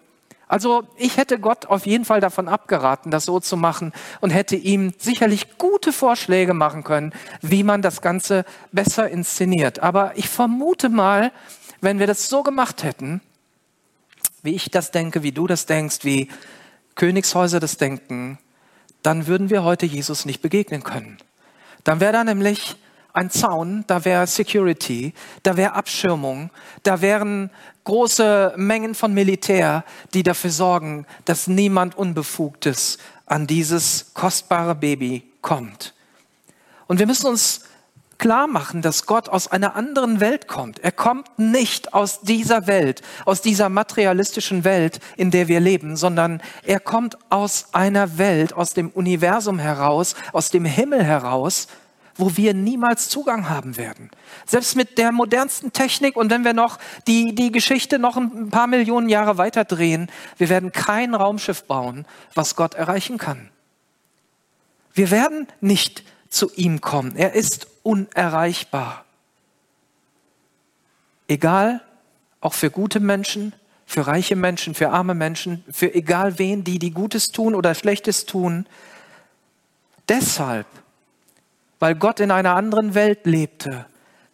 Also 0.49 0.85
ich 0.97 1.19
hätte 1.19 1.39
Gott 1.39 1.67
auf 1.67 1.87
jeden 1.87 2.07
Fall 2.07 2.21
davon 2.21 2.49
abgeraten, 2.49 3.11
das 3.11 3.27
so 3.27 3.39
zu 3.39 3.57
machen 3.57 3.93
und 4.21 4.31
hätte 4.31 4.57
ihm 4.57 4.95
sicherlich 4.97 5.59
gute 5.59 5.93
Vorschläge 5.93 6.55
machen 6.55 6.85
können, 6.85 7.13
wie 7.43 7.63
man 7.63 7.83
das 7.83 8.01
Ganze 8.01 8.47
besser 8.73 9.09
inszeniert. 9.11 9.81
Aber 9.81 10.13
ich 10.17 10.29
vermute 10.29 10.89
mal, 10.89 11.33
wenn 11.81 11.99
wir 11.99 12.07
das 12.07 12.29
so 12.29 12.43
gemacht 12.43 12.83
hätten, 12.83 13.21
wie 14.43 14.55
ich 14.55 14.71
das 14.71 14.91
denke, 14.91 15.23
wie 15.23 15.33
du 15.33 15.47
das 15.47 15.67
denkst, 15.67 15.99
wie 16.03 16.29
Königshäuser 16.95 17.61
das 17.61 17.77
denken, 17.77 18.39
dann 19.03 19.27
würden 19.27 19.51
wir 19.51 19.63
heute 19.63 19.87
Jesus 19.87 20.25
nicht 20.25 20.43
begegnen 20.43 20.83
können. 20.83 21.19
Dann 21.85 22.01
wäre 22.01 22.13
da 22.13 22.25
nämlich 22.25 22.77
ein 23.13 23.31
Zaun, 23.31 23.85
da 23.87 24.05
wäre 24.05 24.27
Security, 24.27 25.13
da 25.43 25.57
wäre 25.57 25.75
Abschirmung, 25.75 26.51
da 26.83 27.01
wären 27.01 27.51
große 27.85 28.55
Mengen 28.57 28.95
von 28.95 29.15
Militär, 29.15 29.85
die 30.15 30.23
dafür 30.23 30.51
sorgen, 30.51 31.07
dass 31.25 31.47
niemand 31.47 31.97
Unbefugtes 31.97 32.99
an 33.27 33.47
dieses 33.47 34.13
kostbare 34.15 34.75
Baby 34.75 35.25
kommt. 35.41 35.95
Und 36.87 36.99
wir 36.99 37.07
müssen 37.07 37.27
uns 37.27 37.68
klar 38.19 38.47
machen, 38.49 38.83
dass 38.83 39.07
Gott 39.07 39.29
aus 39.29 39.49
einer 39.49 39.77
anderen 39.77 40.21
Welt 40.21 40.49
kommt. 40.49 40.81
Er 40.81 40.93
kommt 40.93 41.39
nicht 41.39 41.95
aus 41.95 42.21
dieser 42.21 42.67
Welt, 42.67 43.03
aus 43.25 43.41
dieser 43.41 43.69
materialistischen 43.69 44.65
Welt, 44.65 45.01
in 45.17 45.31
der 45.31 45.49
wir 45.49 45.61
leben, 45.61 45.97
sondern 45.97 46.43
er 46.65 46.81
kommt 46.81 47.17
aus 47.31 47.69
einer 47.73 48.19
Welt, 48.19 48.53
aus 48.53 48.75
dem 48.75 48.91
Universum 48.91 49.59
heraus, 49.59 50.15
aus 50.33 50.51
dem 50.51 50.65
Himmel 50.65 51.05
heraus, 51.05 51.69
wo 52.17 52.37
wir 52.37 52.53
niemals 52.53 53.09
Zugang 53.09 53.49
haben 53.49 53.77
werden. 53.77 54.11
Selbst 54.45 54.75
mit 54.75 54.99
der 54.99 55.13
modernsten 55.13 55.73
Technik 55.73 56.17
und 56.17 56.31
wenn 56.31 56.45
wir 56.45 56.53
noch 56.53 56.79
die, 57.07 57.33
die 57.35 57.53
Geschichte 57.53 58.01
noch 58.01 58.17
ein 58.17 58.51
paar 58.51 58.67
Millionen 58.67 59.09
Jahre 59.09 59.39
weiter 59.39 59.65
drehen, 59.65 60.11
wir 60.37 60.49
werden 60.49 60.73
kein 60.73 61.15
Raumschiff 61.15 61.63
bauen, 61.65 62.05
was 62.35 62.57
Gott 62.57 62.75
erreichen 62.75 63.19
kann. 63.19 63.51
Wir 64.93 65.13
werden 65.13 65.47
nicht 65.61 66.03
zu 66.29 66.51
ihm 66.55 66.81
kommen. 66.81 67.17
Er 67.17 67.35
ist 67.35 67.69
unerreichbar. 67.83 69.05
Egal, 71.27 71.83
auch 72.41 72.55
für 72.55 72.71
gute 72.71 73.01
Menschen, 73.01 73.53
für 73.87 74.07
reiche 74.07 74.37
Menschen, 74.37 74.75
für 74.75 74.91
arme 74.91 75.15
Menschen, 75.15 75.65
für 75.71 75.95
egal 75.95 76.39
wen, 76.39 76.65
die 76.65 76.79
die 76.79 76.91
Gutes 76.91 77.29
tun 77.29 77.55
oder 77.55 77.75
Schlechtes 77.75 78.27
tun. 78.27 78.67
Deshalb, 80.09 80.67
weil 81.79 81.95
Gott 81.95 82.21
in 82.21 82.31
einer 82.31 82.55
anderen 82.55 82.95
Welt 82.95 83.25
lebte, 83.25 83.87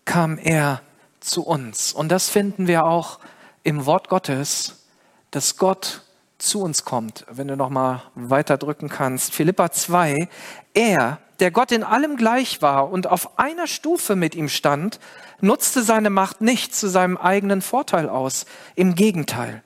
kam 0.04 0.38
er 0.38 0.82
zu 1.20 1.44
uns. 1.44 1.92
Und 1.92 2.10
das 2.10 2.28
finden 2.28 2.66
wir 2.66 2.84
auch 2.84 3.18
im 3.62 3.86
Wort 3.86 4.08
Gottes, 4.08 4.86
dass 5.30 5.56
Gott 5.56 6.02
zu 6.38 6.60
uns 6.60 6.84
kommt. 6.84 7.24
Wenn 7.30 7.48
du 7.48 7.56
noch 7.56 7.70
mal 7.70 8.02
weiter 8.14 8.58
drücken 8.58 8.88
kannst, 8.88 9.32
Philippa 9.32 9.72
2, 9.72 10.28
er 10.74 11.18
der 11.41 11.50
Gott 11.50 11.73
in 11.73 11.83
allem 11.83 12.17
gleich 12.17 12.62
war 12.62 12.91
und 12.91 13.07
auf 13.07 13.38
einer 13.38 13.67
Stufe 13.67 14.17
mit 14.17 14.35
ihm 14.35 14.49
stand, 14.49 15.00
nutzte 15.41 15.83
seine 15.83 16.11
Macht 16.11 16.41
nicht 16.41 16.75
zu 16.75 16.88
seinem 16.88 17.17
eigenen 17.17 17.62
Vorteil 17.62 18.09
aus. 18.09 18.47
Im 18.75 18.95
Gegenteil. 18.95 19.62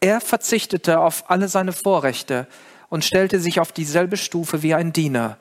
Er 0.00 0.20
verzichtete 0.20 1.00
auf 1.00 1.30
alle 1.30 1.48
seine 1.48 1.72
Vorrechte 1.72 2.46
und 2.88 3.04
stellte 3.04 3.40
sich 3.40 3.60
auf 3.60 3.72
dieselbe 3.72 4.16
Stufe 4.16 4.62
wie 4.62 4.74
ein 4.74 4.92
Diener. 4.92 5.38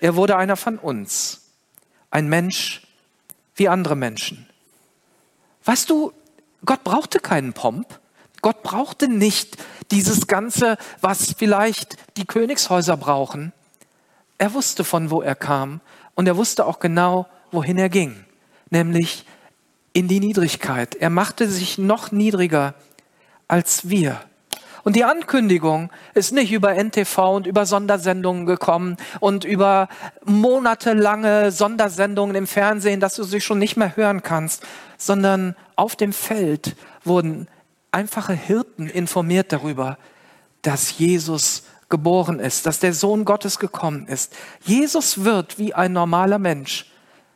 Er 0.00 0.16
wurde 0.16 0.36
einer 0.36 0.56
von 0.56 0.78
uns, 0.78 1.52
ein 2.10 2.28
Mensch 2.28 2.82
wie 3.54 3.68
andere 3.68 3.96
Menschen. 3.96 4.46
Weißt 5.64 5.88
du, 5.88 6.12
Gott 6.64 6.84
brauchte 6.84 7.18
keinen 7.20 7.52
Pomp. 7.52 8.00
Gott 8.42 8.62
brauchte 8.62 9.08
nicht 9.08 9.56
dieses 9.90 10.26
Ganze, 10.26 10.76
was 11.00 11.34
vielleicht 11.36 11.96
die 12.16 12.26
Königshäuser 12.26 12.96
brauchen. 12.96 13.52
Er 14.38 14.54
wusste, 14.54 14.84
von 14.84 15.10
wo 15.10 15.22
er 15.22 15.34
kam 15.34 15.80
und 16.14 16.26
er 16.26 16.36
wusste 16.36 16.66
auch 16.66 16.78
genau, 16.78 17.26
wohin 17.50 17.78
er 17.78 17.88
ging, 17.88 18.24
nämlich 18.70 19.24
in 19.92 20.08
die 20.08 20.20
Niedrigkeit. 20.20 20.94
Er 20.94 21.10
machte 21.10 21.48
sich 21.48 21.78
noch 21.78 22.12
niedriger 22.12 22.74
als 23.48 23.88
wir. 23.88 24.20
Und 24.84 24.94
die 24.94 25.04
Ankündigung 25.04 25.90
ist 26.14 26.32
nicht 26.32 26.52
über 26.52 26.74
NTV 26.74 27.18
und 27.34 27.46
über 27.46 27.66
Sondersendungen 27.66 28.46
gekommen 28.46 28.96
und 29.18 29.44
über 29.44 29.88
monatelange 30.24 31.50
Sondersendungen 31.50 32.36
im 32.36 32.46
Fernsehen, 32.46 33.00
dass 33.00 33.16
du 33.16 33.24
sie 33.24 33.40
schon 33.40 33.58
nicht 33.58 33.76
mehr 33.76 33.96
hören 33.96 34.22
kannst, 34.22 34.64
sondern 34.96 35.56
auf 35.74 35.96
dem 35.96 36.12
Feld 36.12 36.76
wurden 37.02 37.48
einfache 37.90 38.34
Hirten 38.34 38.86
informiert 38.86 39.52
darüber, 39.52 39.98
dass 40.62 40.98
Jesus 40.98 41.64
geboren 41.88 42.40
ist, 42.40 42.66
dass 42.66 42.80
der 42.80 42.92
Sohn 42.92 43.24
Gottes 43.24 43.58
gekommen 43.58 44.06
ist. 44.06 44.34
Jesus 44.62 45.24
wird 45.24 45.58
wie 45.58 45.74
ein 45.74 45.92
normaler 45.92 46.38
Mensch 46.38 46.90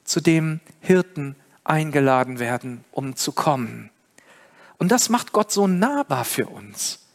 zu 0.05 0.21
dem 0.21 0.61
Hirten 0.81 1.37
eingeladen 1.65 2.39
werden, 2.39 2.85
um 2.91 3.17
zu 3.17 3.33
kommen. 3.33 3.91
Und 4.79 4.91
das 4.91 5.09
macht 5.09 5.33
Gott 5.33 5.53
so 5.53 5.67
nahbar 5.67 6.25
für 6.25 6.47
uns. 6.47 7.07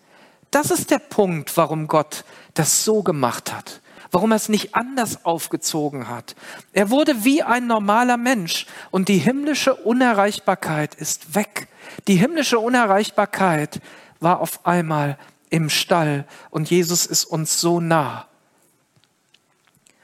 Das 0.51 0.71
ist 0.71 0.91
der 0.91 0.99
Punkt, 0.99 1.57
warum 1.57 1.87
Gott 1.87 2.23
das 2.53 2.85
so 2.85 3.03
gemacht 3.03 3.51
hat, 3.51 3.81
warum 4.11 4.31
er 4.31 4.37
es 4.37 4.47
nicht 4.47 4.75
anders 4.75 5.25
aufgezogen 5.25 6.07
hat. 6.07 6.35
Er 6.71 6.89
wurde 6.89 7.25
wie 7.25 7.43
ein 7.43 7.67
normaler 7.67 8.15
Mensch 8.15 8.65
und 8.91 9.09
die 9.09 9.17
himmlische 9.17 9.75
Unerreichbarkeit 9.75 10.95
ist 10.95 11.35
weg. 11.35 11.67
Die 12.07 12.15
himmlische 12.15 12.59
Unerreichbarkeit 12.59 13.81
war 14.21 14.39
auf 14.39 14.65
einmal 14.65 15.17
im 15.55 15.69
Stall 15.69 16.25
und 16.49 16.69
Jesus 16.69 17.05
ist 17.05 17.23
uns 17.23 17.61
so 17.61 17.79
nah. 17.79 18.27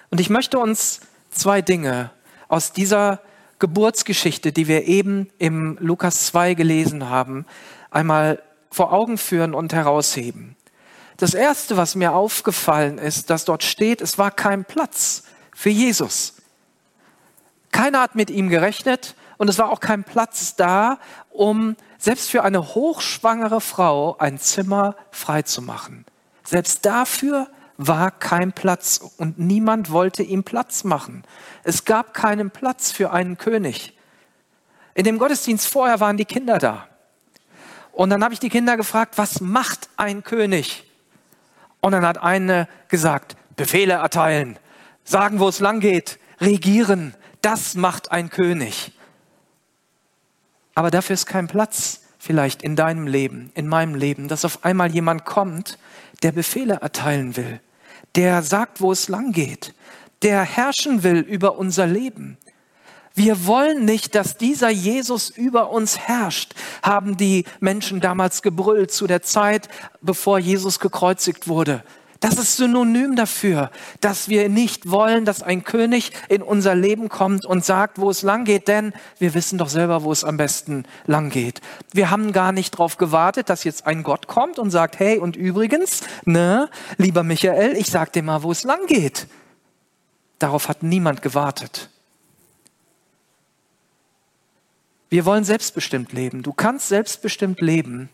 Und 0.10 0.22
ich 0.22 0.30
möchte 0.30 0.58
uns 0.58 1.02
zwei 1.30 1.62
Dinge 1.62 2.12
aus 2.48 2.72
dieser 2.72 3.20
Geburtsgeschichte, 3.60 4.54
die 4.54 4.70
wir 4.70 4.86
eben 4.86 5.30
im 5.40 5.78
Lukas 5.82 6.28
2 6.28 6.54
gelesen 6.54 7.10
haben, 7.10 7.46
einmal 7.90 8.42
vor 8.70 8.94
Augen 8.94 9.18
führen 9.18 9.54
und 9.54 9.74
herausheben. 9.74 10.56
Das 11.18 11.34
Erste, 11.34 11.76
was 11.76 11.96
mir 11.96 12.14
aufgefallen 12.14 12.98
ist, 12.98 13.30
dass 13.30 13.44
dort 13.44 13.64
steht, 13.64 14.00
es 14.00 14.18
war 14.18 14.32
kein 14.32 14.64
Platz 14.64 15.24
für 15.54 15.70
Jesus. 15.70 16.36
Keiner 17.74 18.00
hat 18.00 18.16
mit 18.16 18.30
ihm 18.30 18.48
gerechnet 18.48 19.16
und 19.38 19.50
es 19.50 19.58
war 19.58 19.70
auch 19.70 19.82
kein 19.82 20.06
Platz 20.06 20.56
da, 20.56 20.98
um 21.30 21.76
selbst 22.02 22.32
für 22.32 22.44
eine 22.44 22.74
hochschwangere 22.74 23.62
Frau 23.62 24.18
ein 24.18 24.40
Zimmer 24.40 24.96
freizumachen. 25.12 26.04
Selbst 26.44 26.84
dafür 26.84 27.48
war 27.78 28.10
kein 28.10 28.54
Platz 28.54 29.00
und 29.18 29.38
niemand 29.38 29.92
wollte 29.92 30.24
ihm 30.24 30.44
Platz 30.44 30.84
machen. 30.84 31.24
Es 31.64 31.86
gab 31.86 32.16
keinen 32.16 32.50
Platz 32.50 32.92
für 32.92 33.12
einen 33.12 33.38
König. 33.38 33.96
In 34.96 35.04
dem 35.04 35.20
Gottesdienst 35.20 35.68
vorher 35.68 36.00
waren 36.00 36.18
die 36.18 36.26
Kinder 36.26 36.58
da. 36.58 36.88
Und 37.92 38.10
dann 38.10 38.24
habe 38.24 38.34
ich 38.34 38.40
die 38.40 38.50
Kinder 38.50 38.78
gefragt, 38.78 39.20
was 39.20 39.40
macht 39.40 39.88
ein 39.96 40.24
König? 40.24 40.90
Und 41.82 41.92
dann 41.92 42.06
hat 42.06 42.18
eine 42.18 42.68
gesagt, 42.88 43.36
Befehle 43.56 43.94
erteilen, 43.94 44.58
sagen, 45.04 45.40
wo 45.40 45.48
es 45.50 45.60
lang 45.60 45.82
geht, 45.82 46.18
regieren, 46.40 47.14
das 47.42 47.76
macht 47.76 48.12
ein 48.12 48.32
König. 48.32 48.92
Aber 50.76 50.92
dafür 50.92 51.14
ist 51.14 51.26
kein 51.26 51.48
Platz 51.48 52.02
vielleicht 52.18 52.62
in 52.62 52.76
deinem 52.76 53.08
Leben, 53.08 53.52
in 53.56 53.68
meinem 53.68 53.96
Leben, 53.96 54.28
dass 54.28 54.46
auf 54.46 54.64
einmal 54.64 54.92
jemand 54.92 55.26
kommt, 55.26 55.78
der 56.24 56.32
Befehle 56.32 56.76
erteilen 56.82 57.36
will, 57.36 57.60
der 58.16 58.44
sagt, 58.44 58.80
wo 58.80 58.92
es 58.92 59.10
lang 59.10 59.32
geht, 59.32 59.74
der 60.22 60.44
herrschen 60.44 61.04
will 61.04 61.20
über 61.20 61.58
unser 61.58 61.88
Leben. 61.88 62.38
Wir 63.14 63.46
wollen 63.46 63.84
nicht, 63.84 64.16
dass 64.16 64.38
dieser 64.38 64.70
Jesus 64.70 65.30
über 65.30 65.72
uns 65.72 65.98
herrscht, 66.00 66.54
haben 66.82 67.18
die 67.18 67.44
Menschen 67.60 68.00
damals 68.00 68.42
gebrüllt 68.42 68.92
zu 68.92 69.08
der 69.08 69.22
Zeit, 69.22 69.68
bevor 70.02 70.40
Jesus 70.40 70.80
gekreuzigt 70.80 71.48
wurde. 71.48 71.84
Das 72.22 72.38
ist 72.38 72.56
synonym 72.56 73.16
dafür, 73.16 73.72
dass 74.00 74.30
wir 74.30 74.48
nicht 74.48 74.92
wollen, 74.92 75.26
dass 75.26 75.42
ein 75.42 75.64
König 75.64 76.12
in 76.30 76.44
unser 76.44 76.76
Leben 76.76 77.10
kommt 77.10 77.48
und 77.48 77.66
sagt, 77.66 77.98
wo 77.98 78.12
es 78.12 78.22
lang 78.22 78.46
geht, 78.46 78.68
denn 78.68 78.94
wir 79.18 79.34
wissen 79.34 79.58
doch 79.58 79.70
selber, 79.70 80.04
wo 80.04 80.12
es 80.12 80.24
am 80.24 80.38
besten 80.38 80.86
lang 81.08 81.32
geht. 81.32 81.62
Wir 81.92 82.12
haben 82.12 82.32
gar 82.32 82.52
nicht 82.52 82.76
darauf 82.76 82.98
gewartet, 82.98 83.50
dass 83.50 83.64
jetzt 83.64 83.88
ein 83.88 84.04
Gott 84.04 84.28
kommt 84.28 84.60
und 84.60 84.70
sagt, 84.70 85.00
hey, 85.00 85.18
und 85.18 85.36
übrigens, 85.36 86.02
ne, 86.24 86.70
lieber 86.98 87.24
Michael, 87.24 87.76
ich 87.76 87.90
sag 87.90 88.14
dir 88.14 88.22
mal, 88.22 88.44
wo 88.44 88.52
es 88.52 88.64
lang 88.64 88.86
geht. 88.86 89.26
Darauf 90.38 90.70
hat 90.70 90.84
niemand 90.84 91.24
gewartet. 91.24 91.90
Wir 95.10 95.26
wollen 95.26 95.44
selbstbestimmt 95.44 96.14
leben. 96.14 96.44
Du 96.44 96.54
kannst 96.54 96.88
selbstbestimmt 96.88 97.62
leben, 97.62 98.10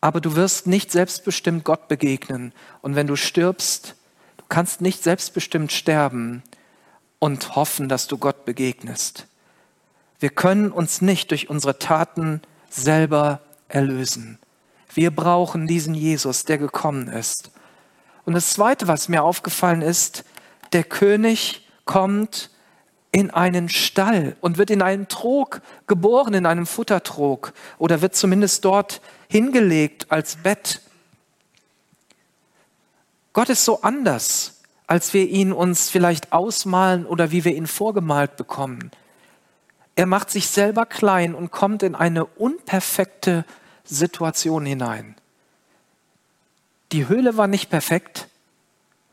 aber 0.00 0.20
du 0.20 0.36
wirst 0.36 0.66
nicht 0.66 0.92
selbstbestimmt 0.92 1.64
Gott 1.64 1.88
begegnen. 1.88 2.52
Und 2.82 2.94
wenn 2.94 3.06
du 3.06 3.16
stirbst, 3.16 3.94
du 4.36 4.44
kannst 4.48 4.80
nicht 4.80 5.02
selbstbestimmt 5.02 5.72
sterben 5.72 6.42
und 7.18 7.56
hoffen, 7.56 7.88
dass 7.88 8.06
du 8.06 8.18
Gott 8.18 8.44
begegnest. 8.44 9.26
Wir 10.20 10.30
können 10.30 10.70
uns 10.72 11.00
nicht 11.00 11.30
durch 11.30 11.50
unsere 11.50 11.78
Taten 11.78 12.42
selber 12.68 13.40
erlösen. 13.68 14.38
Wir 14.94 15.10
brauchen 15.14 15.66
diesen 15.66 15.94
Jesus, 15.94 16.44
der 16.44 16.58
gekommen 16.58 17.08
ist. 17.08 17.50
Und 18.24 18.34
das 18.34 18.52
Zweite, 18.52 18.88
was 18.88 19.08
mir 19.08 19.22
aufgefallen 19.22 19.82
ist, 19.82 20.24
der 20.72 20.84
König 20.84 21.66
kommt 21.84 22.50
in 23.10 23.30
einen 23.30 23.68
Stall 23.68 24.36
und 24.40 24.58
wird 24.58 24.70
in 24.70 24.82
einen 24.82 25.08
Trog 25.08 25.62
geboren, 25.86 26.34
in 26.34 26.46
einem 26.46 26.66
Futtertrog 26.66 27.52
oder 27.78 28.02
wird 28.02 28.14
zumindest 28.14 28.64
dort 28.64 29.00
hingelegt 29.28 30.10
als 30.10 30.36
Bett. 30.36 30.82
Gott 33.32 33.48
ist 33.48 33.64
so 33.64 33.82
anders, 33.82 34.60
als 34.86 35.14
wir 35.14 35.28
ihn 35.28 35.52
uns 35.52 35.90
vielleicht 35.90 36.32
ausmalen 36.32 37.06
oder 37.06 37.30
wie 37.30 37.44
wir 37.44 37.54
ihn 37.54 37.66
vorgemalt 37.66 38.36
bekommen. 38.36 38.90
Er 39.96 40.06
macht 40.06 40.30
sich 40.30 40.48
selber 40.48 40.86
klein 40.86 41.34
und 41.34 41.50
kommt 41.50 41.82
in 41.82 41.94
eine 41.94 42.24
unperfekte 42.24 43.44
Situation 43.84 44.64
hinein. 44.64 45.16
Die 46.92 47.08
Höhle 47.08 47.36
war 47.36 47.48
nicht 47.48 47.68
perfekt, 47.68 48.28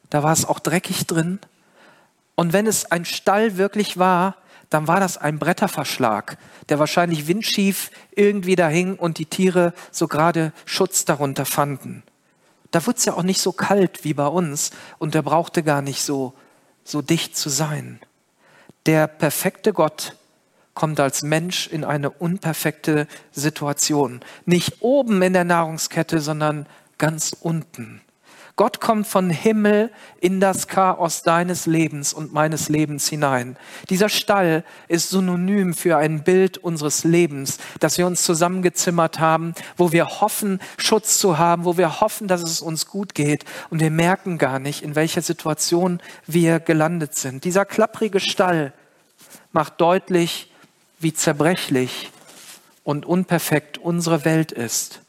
da 0.10 0.24
war 0.24 0.32
es 0.32 0.46
auch 0.46 0.60
dreckig 0.60 1.08
drin. 1.08 1.40
Und 2.36 2.54
wenn 2.54 2.68
es 2.68 2.92
ein 2.92 3.06
Stall 3.06 3.58
wirklich 3.58 3.98
war, 3.98 4.36
dann 4.70 4.88
war 4.88 5.00
das 5.00 5.18
ein 5.18 5.40
Bretterverschlag, 5.40 6.38
der 6.70 6.80
wahrscheinlich 6.80 7.28
windschief 7.28 7.92
irgendwie 8.12 8.56
da 8.56 8.68
hing 8.68 8.96
und 8.96 9.18
die 9.20 9.26
Tiere 9.26 9.74
so 9.92 10.08
gerade 10.08 10.52
Schutz 10.66 11.06
darunter 11.06 11.46
fanden. 11.46 12.04
Da 12.72 12.86
wurde 12.86 12.98
es 12.98 13.06
ja 13.06 13.14
auch 13.14 13.24
nicht 13.24 13.40
so 13.40 13.54
kalt 13.54 14.04
wie 14.04 14.14
bei 14.14 14.28
uns 14.28 14.72
und 14.98 15.14
der 15.14 15.22
brauchte 15.22 15.64
gar 15.64 15.82
nicht 15.82 16.02
so, 16.02 16.34
so 16.84 17.02
dicht 17.02 17.38
zu 17.38 17.50
sein. 17.50 18.00
Der 18.86 19.08
perfekte 19.08 19.72
Gott 19.72 20.18
kommt 20.74 21.00
als 21.00 21.24
Mensch 21.24 21.68
in 21.68 21.84
eine 21.84 22.10
unperfekte 22.10 23.08
Situation. 23.32 24.20
Nicht 24.46 24.82
oben 24.82 25.22
in 25.22 25.34
der 25.34 25.46
Nahrungskette, 25.46 26.20
sondern 26.20 26.68
ganz 26.98 27.36
unten. 27.40 28.02
Gott 28.58 28.80
kommt 28.80 29.06
von 29.06 29.30
Himmel 29.30 29.92
in 30.22 30.40
das 30.40 30.70
Chaos 30.70 31.24
deines 31.24 31.66
Lebens 31.66 32.14
und 32.14 32.32
meines 32.32 32.70
Lebens 32.70 33.10
hinein. 33.10 33.58
Dieser 33.90 34.08
Stall 34.08 34.64
ist 34.88 35.10
synonym 35.10 35.74
für 35.74 35.98
ein 35.98 36.24
Bild 36.24 36.58
unseres 36.58 37.04
Lebens, 37.04 37.58
das 37.82 37.98
wir 37.98 38.08
uns 38.08 38.24
zusammengezimmert 38.24 39.20
haben, 39.20 39.56
wo 39.76 39.92
wir 39.92 40.22
hoffen, 40.22 40.62
Schutz 40.78 41.20
zu 41.20 41.38
haben, 41.38 41.66
wo 41.66 41.78
wir 41.78 42.00
hoffen, 42.00 42.30
dass 42.30 42.44
es 42.44 42.62
uns 42.62 42.88
gut 42.88 43.14
geht 43.14 43.44
und 43.70 43.82
wir 43.82 43.92
merken 43.92 44.38
gar 44.38 44.60
nicht, 44.60 44.84
in 44.84 44.96
welcher 44.96 45.22
Situation 45.22 46.00
wir 46.26 46.62
gelandet 46.62 47.16
sind. 47.16 47.44
Dieser 47.44 47.66
klapprige 47.66 48.22
Stall 48.22 48.72
macht 49.52 49.82
deutlich, 49.82 50.50
wie 51.00 51.14
zerbrechlich 51.14 52.10
und 52.86 53.06
unperfekt 53.06 53.78
unsere 53.78 54.24
Welt 54.24 54.54
ist. 54.54 55.02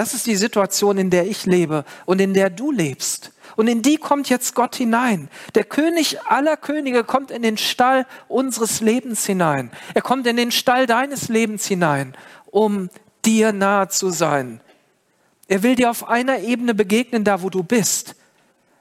Das 0.00 0.14
ist 0.14 0.26
die 0.26 0.36
Situation, 0.36 0.96
in 0.96 1.10
der 1.10 1.26
ich 1.26 1.44
lebe 1.44 1.84
und 2.06 2.22
in 2.22 2.32
der 2.32 2.48
du 2.48 2.72
lebst. 2.72 3.32
Und 3.56 3.68
in 3.68 3.82
die 3.82 3.98
kommt 3.98 4.30
jetzt 4.30 4.54
Gott 4.54 4.74
hinein. 4.74 5.28
Der 5.54 5.64
König 5.64 6.22
aller 6.22 6.56
Könige 6.56 7.04
kommt 7.04 7.30
in 7.30 7.42
den 7.42 7.58
Stall 7.58 8.06
unseres 8.26 8.80
Lebens 8.80 9.26
hinein. 9.26 9.70
Er 9.92 10.00
kommt 10.00 10.26
in 10.26 10.38
den 10.38 10.52
Stall 10.52 10.86
deines 10.86 11.28
Lebens 11.28 11.66
hinein, 11.66 12.16
um 12.46 12.88
dir 13.26 13.52
nahe 13.52 13.88
zu 13.88 14.08
sein. 14.08 14.62
Er 15.48 15.62
will 15.62 15.74
dir 15.74 15.90
auf 15.90 16.08
einer 16.08 16.38
Ebene 16.38 16.72
begegnen, 16.72 17.22
da 17.22 17.42
wo 17.42 17.50
du 17.50 17.62
bist. 17.62 18.14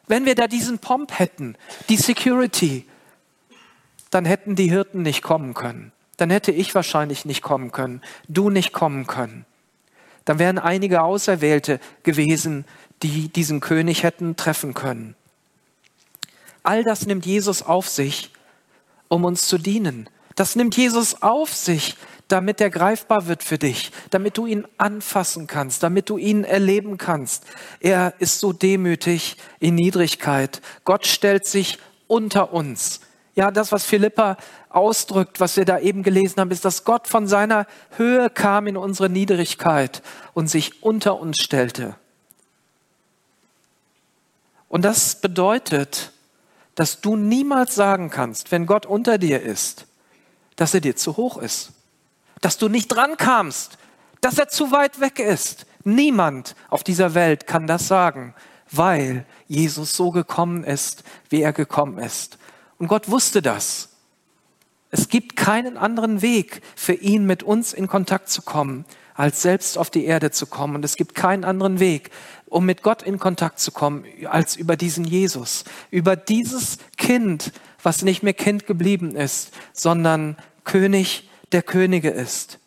Wenn 0.08 0.23
wir 0.23 0.36
da 0.36 0.47
diesen 0.47 0.79
Pomp 0.79 1.19
hätten, 1.19 1.58
die 1.89 1.97
Security, 1.97 2.88
dann 4.10 4.23
hätten 4.23 4.55
die 4.55 4.69
Hirten 4.69 5.01
nicht 5.01 5.21
kommen 5.21 5.53
können. 5.53 5.91
Dann 6.15 6.29
hätte 6.29 6.53
ich 6.53 6.73
wahrscheinlich 6.75 7.25
nicht 7.25 7.41
kommen 7.41 7.73
können, 7.73 8.01
du 8.29 8.49
nicht 8.49 8.71
kommen 8.71 9.05
können 9.05 9.45
dann 10.25 10.39
wären 10.39 10.60
einige 10.60 11.01
Auserwählte 11.01 11.79
gewesen, 12.03 12.65
die 13.03 13.29
diesen 13.29 13.60
König 13.60 14.03
hätten 14.03 14.36
treffen 14.36 14.73
können. 14.73 15.15
All 16.63 16.84
das 16.84 17.05
nimmt 17.05 17.25
Jesus 17.25 17.62
auf 17.62 17.88
sich, 17.88 18.32
um 19.08 19.23
uns 19.23 19.47
zu 19.47 19.58
dienen. 19.58 20.10
Das 20.36 20.55
nimmt 20.55 20.77
Jesus 20.77 21.21
auf 21.21 21.53
sich, 21.53 21.95
damit 22.27 22.62
er 22.62 22.69
greifbar 22.69 23.27
wird 23.27 23.43
für 23.43 23.58
dich, 23.58 23.91
damit 24.12 24.38
du 24.38 24.45
ihn 24.45 24.65
anfassen 24.77 25.47
kannst, 25.47 25.84
damit 25.84 26.10
du 26.10 26.17
ihn 26.17 26.43
erleben 26.43 26.97
kannst. 26.97 27.45
Er 27.79 28.13
ist 28.19 28.39
so 28.39 28.53
demütig 28.53 29.38
in 29.60 29.75
Niedrigkeit. 29.75 30.62
Gott 30.86 31.08
stellt 31.08 31.45
sich 31.45 31.79
unter 32.08 32.53
uns. 32.53 33.01
Ja, 33.39 33.52
das, 33.52 33.71
was 33.71 33.86
Philippa 33.86 34.36
ausdrückt, 34.67 35.39
was 35.39 35.56
wir 35.56 35.63
da 35.63 35.80
eben 35.80 36.04
gelesen 36.04 36.41
haben, 36.41 36.52
ist, 36.52 36.65
dass 36.65 36.84
Gott 36.84 37.08
von 37.08 37.25
seiner 37.25 37.67
Höhe 37.95 38.30
kam 38.30 38.67
in 38.67 38.75
unsere 38.75 39.10
Niedrigkeit 39.10 40.02
und 40.34 40.49
sich 40.49 40.84
unter 40.84 41.21
uns 41.21 41.38
stellte. 41.38 41.95
Und 44.67 44.84
das 44.84 45.21
bedeutet, 45.21 46.12
dass 46.75 46.99
du 46.99 47.15
niemals 47.15 47.75
sagen 47.75 48.10
kannst, 48.10 48.52
wenn 48.52 48.65
Gott 48.65 48.86
unter 48.86 49.17
dir 49.17 49.41
ist, 49.41 49.86
dass 50.58 50.73
er 50.73 50.82
dir 50.82 50.97
zu 50.97 51.15
hoch 51.15 51.38
ist, 51.38 51.71
dass 52.41 52.58
du 52.58 52.67
nicht 52.67 52.89
dran 52.89 53.15
kamst, 53.15 53.78
dass 54.19 54.38
er 54.38 54.49
zu 54.49 54.73
weit 54.73 54.99
weg 54.99 55.17
ist. 55.17 55.65
Niemand 55.86 56.58
auf 56.69 56.84
dieser 56.84 57.13
Welt 57.13 57.47
kann 57.47 57.67
das 57.67 57.88
sagen, 57.88 58.36
weil 58.69 59.25
Jesus 59.47 59.95
so 59.95 60.12
gekommen 60.12 60.65
ist, 60.65 61.06
wie 61.30 61.41
er 61.41 61.54
gekommen 61.54 61.99
ist. 61.99 62.38
Und 62.80 62.88
Gott 62.88 63.10
wusste 63.10 63.42
das. 63.42 63.89
Es 64.89 65.10
gibt 65.10 65.36
keinen 65.36 65.78
anderen 65.78 66.24
Weg 66.24 66.62
für 66.76 66.94
ihn, 66.94 67.26
mit 67.26 67.44
uns 67.44 67.74
in 67.74 67.88
Kontakt 67.88 68.30
zu 68.30 68.42
kommen, 68.42 68.86
als 69.13 69.42
selbst 69.44 69.78
auf 69.78 69.92
die 69.92 70.06
Erde 70.06 70.32
zu 70.32 70.48
kommen. 70.48 70.76
Und 70.76 70.86
es 70.86 70.96
gibt 70.96 71.13
keinen 71.13 71.44
anderen 71.44 71.80
Weg, 71.80 72.10
um 72.48 72.65
mit 72.65 72.82
Gott 72.82 73.04
in 73.04 73.20
Kontakt 73.20 73.60
zu 73.60 73.72
kommen, 73.72 74.06
als 74.26 74.56
über 74.56 74.76
diesen 74.78 75.06
Jesus, 75.06 75.65
über 75.92 76.15
dieses 76.15 76.80
Kind, 76.98 77.52
was 77.84 78.02
nicht 78.02 78.24
mehr 78.24 78.34
Kind 78.34 78.65
geblieben 78.65 79.15
ist, 79.15 79.52
sondern 79.74 80.38
König 80.63 81.30
der 81.52 81.62
Könige 81.62 82.10
ist. 82.10 82.60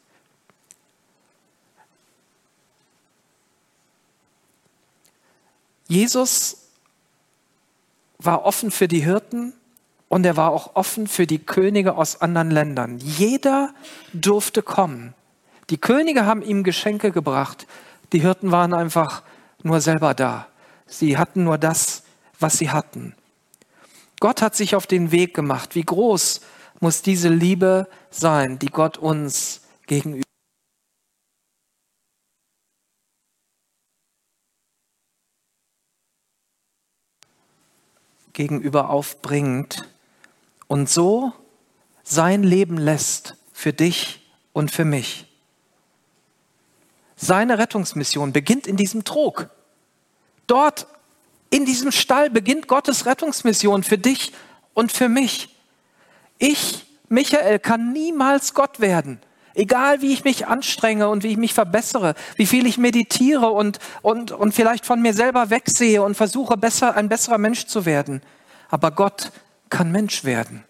Jesus 5.88 6.68
war 8.18 8.44
offen 8.44 8.70
für 8.70 8.88
die 8.88 9.00
Hirten, 9.00 9.52
und 10.12 10.26
er 10.26 10.36
war 10.36 10.50
auch 10.50 10.76
offen 10.76 11.06
für 11.06 11.26
die 11.26 11.38
Könige 11.38 11.96
aus 11.96 12.20
anderen 12.20 12.50
Ländern. 12.50 12.98
Jeder 12.98 13.72
durfte 14.12 14.60
kommen. 14.60 15.14
Die 15.70 15.78
Könige 15.78 16.26
haben 16.26 16.42
ihm 16.42 16.64
Geschenke 16.64 17.12
gebracht. 17.12 17.66
Die 18.12 18.20
Hirten 18.20 18.52
waren 18.52 18.74
einfach 18.74 19.22
nur 19.62 19.80
selber 19.80 20.12
da. 20.12 20.48
Sie 20.84 21.16
hatten 21.16 21.44
nur 21.44 21.56
das, 21.56 22.02
was 22.38 22.58
sie 22.58 22.68
hatten. 22.68 23.14
Gott 24.20 24.42
hat 24.42 24.54
sich 24.54 24.76
auf 24.76 24.86
den 24.86 25.12
Weg 25.12 25.32
gemacht. 25.32 25.74
Wie 25.74 25.82
groß 25.82 26.42
muss 26.80 27.00
diese 27.00 27.30
Liebe 27.30 27.88
sein, 28.10 28.58
die 28.58 28.66
Gott 28.66 28.98
uns 28.98 29.62
gegenüber 29.86 30.26
gegenüber 38.34 38.90
aufbringt 38.90 39.88
und 40.72 40.88
so 40.88 41.34
sein 42.02 42.42
Leben 42.42 42.78
lässt 42.78 43.34
für 43.52 43.74
dich 43.74 44.26
und 44.54 44.70
für 44.70 44.86
mich. 44.86 45.26
Seine 47.14 47.58
Rettungsmission 47.58 48.32
beginnt 48.32 48.66
in 48.66 48.78
diesem 48.78 49.04
Trog. 49.04 49.50
Dort 50.46 50.86
in 51.50 51.66
diesem 51.66 51.92
Stall 51.92 52.30
beginnt 52.30 52.68
Gottes 52.68 53.04
Rettungsmission 53.04 53.82
für 53.82 53.98
dich 53.98 54.32
und 54.72 54.92
für 54.92 55.10
mich. 55.10 55.54
Ich, 56.38 56.86
Michael, 57.10 57.58
kann 57.58 57.92
niemals 57.92 58.54
Gott 58.54 58.80
werden. 58.80 59.20
Egal 59.52 60.00
wie 60.00 60.14
ich 60.14 60.24
mich 60.24 60.46
anstrenge 60.46 61.10
und 61.10 61.22
wie 61.22 61.32
ich 61.32 61.36
mich 61.36 61.52
verbessere, 61.52 62.14
wie 62.36 62.46
viel 62.46 62.64
ich 62.64 62.78
meditiere 62.78 63.50
und, 63.50 63.78
und, 64.00 64.32
und 64.32 64.54
vielleicht 64.54 64.86
von 64.86 65.02
mir 65.02 65.12
selber 65.12 65.50
wegsehe 65.50 66.02
und 66.02 66.14
versuche, 66.14 66.56
besser, 66.56 66.96
ein 66.96 67.10
besserer 67.10 67.36
Mensch 67.36 67.66
zu 67.66 67.84
werden. 67.84 68.22
Aber 68.70 68.90
Gott 68.90 69.32
kann 69.72 69.90
Mensch 69.90 70.22
werden. 70.22 70.64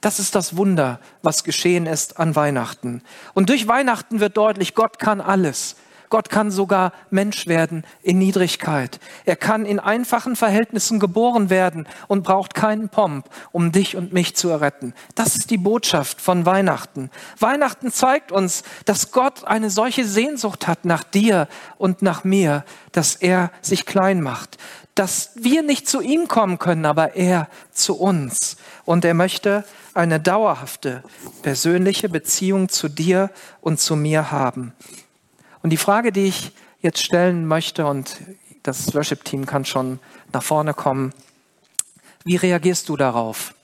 Das 0.00 0.20
ist 0.20 0.36
das 0.36 0.56
Wunder, 0.56 1.00
was 1.22 1.42
geschehen 1.42 1.86
ist 1.86 2.20
an 2.20 2.36
Weihnachten. 2.36 3.02
Und 3.34 3.48
durch 3.48 3.66
Weihnachten 3.66 4.20
wird 4.20 4.36
deutlich, 4.36 4.76
Gott 4.76 5.00
kann 5.00 5.20
alles. 5.20 5.74
Gott 6.08 6.30
kann 6.30 6.50
sogar 6.50 6.92
Mensch 7.10 7.48
werden 7.48 7.84
in 8.00 8.18
Niedrigkeit. 8.18 9.00
Er 9.26 9.36
kann 9.36 9.66
in 9.66 9.80
einfachen 9.80 10.36
Verhältnissen 10.36 11.00
geboren 11.00 11.50
werden 11.50 11.86
und 12.06 12.22
braucht 12.22 12.54
keinen 12.54 12.88
Pomp, 12.88 13.28
um 13.52 13.72
dich 13.72 13.96
und 13.96 14.12
mich 14.12 14.34
zu 14.36 14.48
erretten. 14.48 14.94
Das 15.16 15.36
ist 15.36 15.50
die 15.50 15.58
Botschaft 15.58 16.20
von 16.20 16.46
Weihnachten. 16.46 17.10
Weihnachten 17.40 17.92
zeigt 17.92 18.32
uns, 18.32 18.62
dass 18.84 19.10
Gott 19.10 19.44
eine 19.44 19.68
solche 19.68 20.06
Sehnsucht 20.06 20.66
hat 20.66 20.84
nach 20.84 21.02
dir 21.02 21.48
und 21.76 22.02
nach 22.02 22.24
mir, 22.24 22.64
dass 22.92 23.16
er 23.16 23.50
sich 23.60 23.84
klein 23.84 24.22
macht, 24.22 24.56
dass 24.98 25.30
wir 25.36 25.62
nicht 25.62 25.88
zu 25.88 26.00
ihm 26.00 26.26
kommen 26.26 26.58
können, 26.58 26.84
aber 26.84 27.14
er 27.14 27.48
zu 27.70 27.94
uns. 27.94 28.56
Und 28.84 29.04
er 29.04 29.14
möchte 29.14 29.64
eine 29.94 30.18
dauerhafte 30.18 31.04
persönliche 31.42 32.08
Beziehung 32.08 32.68
zu 32.68 32.88
dir 32.88 33.30
und 33.60 33.78
zu 33.78 33.94
mir 33.94 34.32
haben. 34.32 34.72
Und 35.62 35.70
die 35.70 35.76
Frage, 35.76 36.10
die 36.10 36.24
ich 36.24 36.50
jetzt 36.80 37.00
stellen 37.00 37.46
möchte, 37.46 37.86
und 37.86 38.16
das 38.64 38.92
Worship-Team 38.92 39.46
kann 39.46 39.64
schon 39.64 40.00
nach 40.32 40.42
vorne 40.42 40.74
kommen, 40.74 41.12
wie 42.24 42.36
reagierst 42.36 42.88
du 42.88 42.96
darauf? 42.96 43.54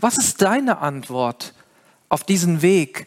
Was 0.00 0.18
ist 0.18 0.42
deine 0.42 0.78
Antwort 0.78 1.54
auf 2.08 2.24
diesen 2.24 2.62
Weg, 2.62 3.06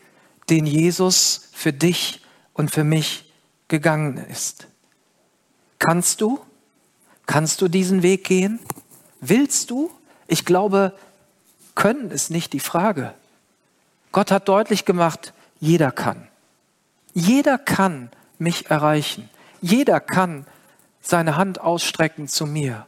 den 0.49 0.65
Jesus 0.65 1.49
für 1.51 1.73
dich 1.73 2.21
und 2.53 2.71
für 2.71 2.85
mich 2.85 3.29
gegangen 3.67 4.17
ist? 4.17 4.67
Kannst 5.79 6.21
du? 6.21 6.39
Kannst 7.25 7.61
du 7.61 7.67
diesen 7.67 8.03
Weg 8.03 8.23
gehen? 8.23 8.59
Willst 9.21 9.71
du? 9.71 9.91
Ich 10.27 10.45
glaube, 10.45 10.93
können 11.75 12.11
ist 12.11 12.31
nicht 12.31 12.53
die 12.53 12.59
Frage. 12.59 13.13
Gott 14.11 14.31
hat 14.31 14.47
deutlich 14.47 14.85
gemacht, 14.85 15.33
jeder 15.59 15.91
kann. 15.91 16.27
Jeder 17.13 17.57
kann 17.57 18.09
mich 18.37 18.69
erreichen. 18.69 19.29
Jeder 19.61 19.99
kann 19.99 20.45
seine 21.01 21.37
Hand 21.37 21.61
ausstrecken 21.61 22.27
zu 22.27 22.45
mir. 22.45 22.87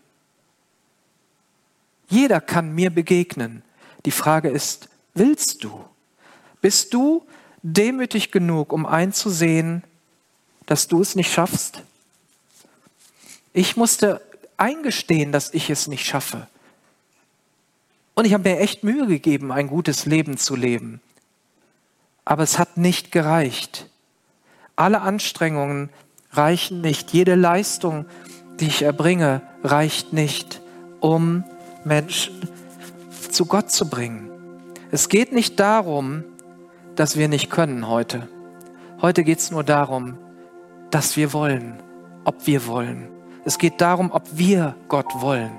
Jeder 2.10 2.40
kann 2.42 2.74
mir 2.74 2.90
begegnen. 2.90 3.64
Die 4.06 4.12
Frage 4.12 4.50
ist, 4.50 4.90
willst 5.14 5.64
du? 5.64 5.84
Bist 6.62 6.94
du 6.94 7.26
demütig 7.62 8.32
genug, 8.32 8.72
um 8.72 8.86
einzusehen, 8.86 9.84
dass 10.66 10.88
du 10.88 11.02
es 11.02 11.16
nicht 11.16 11.32
schaffst? 11.32 11.82
Ich 13.58 13.76
musste 13.76 14.22
eingestehen, 14.58 15.32
dass 15.32 15.52
ich 15.52 15.72
es 15.72 15.88
nicht 15.88 16.06
schaffe. 16.06 16.46
Und 18.14 18.26
ich 18.26 18.36
habe 18.36 18.48
mir 18.48 18.60
echt 18.60 18.84
Mühe 18.84 19.08
gegeben, 19.08 19.52
ein 19.52 19.66
gutes 19.66 20.06
Leben 20.06 20.38
zu 20.38 20.56
leben. 20.56 21.02
Aber 22.24 22.44
es 22.44 22.60
hat 22.60 22.78
nicht 22.78 23.12
gereicht. 23.12 23.90
Alle 24.76 25.02
Anstrengungen 25.02 25.90
reichen 26.34 26.82
nicht. 26.82 27.14
Jede 27.14 27.34
Leistung, 27.34 28.06
die 28.60 28.68
ich 28.68 28.84
erbringe, 28.84 29.42
reicht 29.64 30.14
nicht, 30.14 30.62
um 31.00 31.44
Menschen 31.84 32.48
zu 33.32 33.48
Gott 33.48 33.72
zu 33.72 33.90
bringen. 33.90 34.30
Es 34.92 35.10
geht 35.10 35.32
nicht 35.32 35.60
darum, 35.60 36.24
dass 36.96 37.18
wir 37.18 37.28
nicht 37.28 37.50
können 37.50 37.88
heute. 37.88 38.28
Heute 39.02 39.24
geht 39.24 39.40
es 39.40 39.50
nur 39.50 39.64
darum, 39.64 40.20
dass 40.92 41.18
wir 41.18 41.34
wollen, 41.34 41.82
ob 42.24 42.46
wir 42.46 42.68
wollen. 42.68 43.17
Es 43.48 43.58
geht 43.58 43.80
darum, 43.80 44.12
ob 44.12 44.24
wir 44.34 44.76
Gott 44.90 45.22
wollen, 45.22 45.52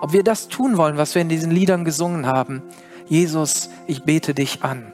ob 0.00 0.12
wir 0.12 0.24
das 0.24 0.48
tun 0.48 0.76
wollen, 0.76 0.96
was 0.96 1.14
wir 1.14 1.22
in 1.22 1.28
diesen 1.28 1.52
Liedern 1.52 1.84
gesungen 1.84 2.26
haben. 2.26 2.60
Jesus, 3.06 3.70
ich 3.86 4.02
bete 4.02 4.34
dich 4.34 4.64
an. 4.64 4.92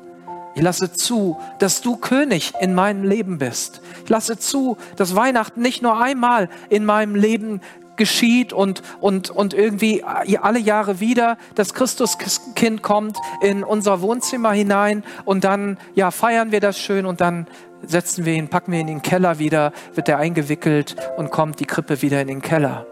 Ich 0.54 0.60
lasse 0.60 0.92
zu, 0.92 1.40
dass 1.60 1.80
du 1.80 1.96
König 1.96 2.52
in 2.60 2.74
meinem 2.74 3.04
Leben 3.04 3.38
bist. 3.38 3.80
Ich 4.04 4.10
lasse 4.10 4.38
zu, 4.38 4.76
dass 4.96 5.16
Weihnachten 5.16 5.62
nicht 5.62 5.80
nur 5.80 5.98
einmal 5.98 6.50
in 6.68 6.84
meinem 6.84 7.14
Leben 7.14 7.62
geschieht 7.96 8.52
und, 8.52 8.82
und, 9.00 9.30
und 9.30 9.54
irgendwie 9.54 10.04
alle 10.04 10.58
Jahre 10.58 11.00
wieder 11.00 11.38
das 11.54 11.72
Christuskind 11.72 12.82
kommt 12.82 13.16
in 13.40 13.64
unser 13.64 14.02
Wohnzimmer 14.02 14.52
hinein 14.52 15.04
und 15.24 15.44
dann 15.44 15.78
ja, 15.94 16.10
feiern 16.10 16.52
wir 16.52 16.60
das 16.60 16.78
schön 16.78 17.06
und 17.06 17.22
dann 17.22 17.46
setzen 17.86 18.24
wir 18.24 18.34
ihn, 18.34 18.48
packen 18.48 18.72
wir 18.72 18.80
ihn 18.80 18.88
in 18.88 18.96
den 18.96 19.02
Keller 19.02 19.38
wieder, 19.38 19.72
wird 19.94 20.08
er 20.08 20.18
eingewickelt 20.18 20.96
und 21.16 21.30
kommt 21.30 21.60
die 21.60 21.66
Krippe 21.66 22.02
wieder 22.02 22.20
in 22.20 22.28
den 22.28 22.42
Keller. 22.42 22.86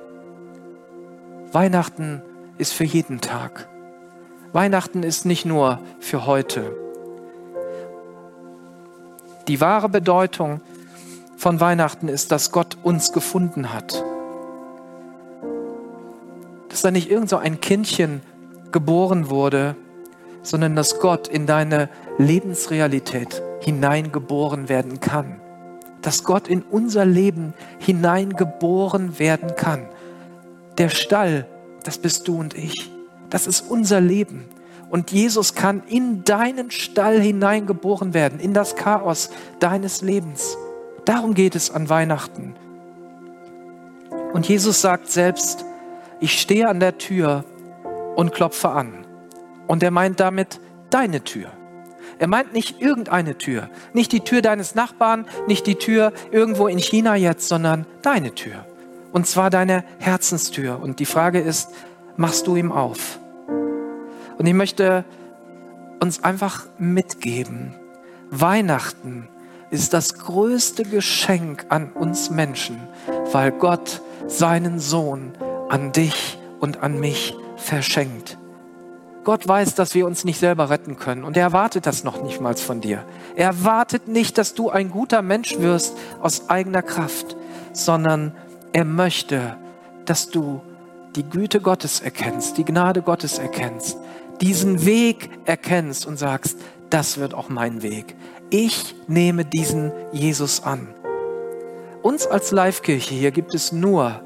Weihnachten 1.53 2.23
ist 2.59 2.73
für 2.73 2.85
jeden 2.85 3.21
Tag. 3.21 3.69
Weihnachten 4.53 5.03
ist 5.03 5.27
nicht 5.27 5.45
nur 5.45 5.81
für 6.01 6.27
heute. 6.27 6.77
Die 9.49 9.61
wahre 9.61 9.89
Bedeutung 9.89 10.61
von 11.37 11.61
Weihnachten 11.61 12.09
ist, 12.09 12.31
dass 12.33 12.53
Gott 12.53 12.77
uns 12.83 13.13
gefunden 13.13 13.73
hat. 13.73 14.05
Dass 16.69 16.83
da 16.83 16.91
nicht 16.91 17.11
irgend 17.11 17.31
so 17.31 17.37
ein 17.37 17.61
Kindchen 17.61 18.23
geboren 18.71 19.31
wurde, 19.31 19.75
sondern 20.43 20.77
dass 20.77 21.01
Gott 21.01 21.29
in 21.29 21.47
deine 21.47 21.89
Lebensrealität 22.19 23.43
hineingeboren 23.61 24.69
werden 24.69 25.01
kann. 25.01 25.41
Dass 26.03 26.25
Gott 26.25 26.49
in 26.49 26.63
unser 26.63 27.05
Leben 27.05 27.55
hineingeboren 27.79 29.19
werden 29.19 29.55
kann. 29.57 29.87
Der 30.79 30.89
Stall, 30.89 31.47
das 31.85 31.99
bist 31.99 32.27
du 32.27 32.39
und 32.39 32.55
ich. 32.55 32.91
Das 33.29 33.47
ist 33.47 33.61
unser 33.71 34.01
Leben. 34.01 34.47
Und 34.89 35.13
Jesus 35.13 35.55
kann 35.55 35.83
in 35.87 36.25
deinen 36.25 36.71
Stall 36.71 37.21
hineingeboren 37.21 38.13
werden, 38.13 38.41
in 38.41 38.55
das 38.55 38.75
Chaos 38.75 39.31
deines 39.61 40.03
Lebens. 40.03 40.57
Darum 41.05 41.35
geht 41.35 41.55
es 41.55 41.71
an 41.71 41.89
Weihnachten. 41.89 42.55
Und 44.33 44.49
Jesus 44.49 44.81
sagt 44.81 45.11
selbst, 45.11 45.65
ich 46.19 46.41
stehe 46.41 46.69
an 46.69 46.81
der 46.81 46.99
Tür 46.99 47.45
und 48.17 48.33
klopfe 48.33 48.71
an. 48.71 49.07
Und 49.71 49.85
er 49.85 49.93
meint 49.93 50.19
damit 50.19 50.59
deine 50.91 51.23
Tür. 51.23 51.53
Er 52.19 52.27
meint 52.27 52.53
nicht 52.53 52.83
irgendeine 52.83 53.39
Tür, 53.39 53.71
nicht 53.93 54.11
die 54.11 54.19
Tür 54.19 54.43
deines 54.43 54.75
Nachbarn, 54.75 55.27
nicht 55.47 55.65
die 55.65 55.77
Tür 55.77 56.13
irgendwo 56.33 56.67
in 56.67 56.79
China 56.79 57.15
jetzt, 57.15 57.47
sondern 57.47 57.87
deine 58.03 58.35
Tür. 58.35 58.67
Und 59.13 59.29
zwar 59.29 59.49
deine 59.49 59.85
Herzenstür. 60.01 60.83
Und 60.83 60.99
die 60.99 61.05
Frage 61.05 61.39
ist, 61.39 61.71
machst 62.17 62.49
du 62.49 62.57
ihm 62.57 62.73
auf? 62.73 63.21
Und 64.39 64.45
ich 64.45 64.55
möchte 64.55 65.05
uns 66.01 66.25
einfach 66.25 66.67
mitgeben, 66.79 67.73
Weihnachten 68.29 69.29
ist 69.71 69.93
das 69.93 70.15
größte 70.15 70.83
Geschenk 70.83 71.67
an 71.69 71.93
uns 71.93 72.29
Menschen, 72.29 72.81
weil 73.31 73.53
Gott 73.53 74.03
seinen 74.27 74.81
Sohn 74.81 75.31
an 75.69 75.93
dich 75.93 76.41
und 76.59 76.83
an 76.83 76.99
mich 76.99 77.37
verschenkt. 77.55 78.40
Gott 79.25 79.47
weiß, 79.47 79.75
dass 79.75 79.95
wir 79.95 80.07
uns 80.07 80.25
nicht 80.25 80.39
selber 80.39 80.71
retten 80.71 80.97
können 80.97 81.25
und 81.25 81.37
er 81.37 81.43
erwartet 81.43 81.87
das 81.87 82.05
noch 82.05 82.23
nicht 82.23 82.41
mal 82.41 82.57
von 82.57 82.81
dir. 82.81 83.05
Er 83.37 83.47
erwartet 83.47 84.09
nicht, 84.09 84.39
dass 84.39 84.55
du 84.55 84.71
ein 84.71 84.91
guter 84.91 85.21
Mensch 85.23 85.59
wirst 85.59 85.97
aus 86.21 86.49
eigener 86.49 86.83
Kraft, 86.83 87.37
sondern 87.73 88.33
er 88.73 88.85
möchte, 88.85 89.57
dass 90.07 90.31
du 90.31 90.63
die 91.17 91.29
Güte 91.29 91.61
Gottes 91.61 92.01
erkennst, 92.01 92.57
die 92.57 92.65
Gnade 92.65 93.03
Gottes 93.03 93.39
erkennst, 93.39 93.99
diesen 94.41 94.87
Weg 94.87 95.31
erkennst 95.45 96.07
und 96.07 96.19
sagst, 96.19 96.57
das 96.89 97.19
wird 97.19 97.35
auch 97.35 97.49
mein 97.49 97.83
Weg. 97.83 98.17
Ich 98.49 98.95
nehme 99.07 99.45
diesen 99.45 99.93
Jesus 100.13 100.63
an. 100.63 100.89
Uns 102.03 102.27
als 102.27 102.51
Live-Kirche 102.51 103.15
hier 103.15 103.31
gibt 103.31 103.55
es 103.55 103.73
nur, 103.73 104.23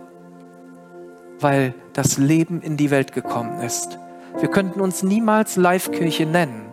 weil 1.40 1.74
das 1.92 2.16
Leben 2.16 2.62
in 2.62 2.76
die 2.76 2.90
Welt 2.90 3.12
gekommen 3.12 3.60
ist. 3.60 3.98
Wir 4.40 4.48
könnten 4.48 4.80
uns 4.80 5.02
niemals 5.02 5.56
Live-Kirche 5.56 6.26
nennen, 6.26 6.72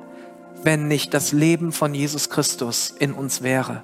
wenn 0.63 0.87
nicht 0.87 1.13
das 1.13 1.31
Leben 1.31 1.71
von 1.71 1.93
Jesus 1.93 2.29
Christus 2.29 2.93
in 2.97 3.13
uns 3.13 3.43
wäre. 3.43 3.83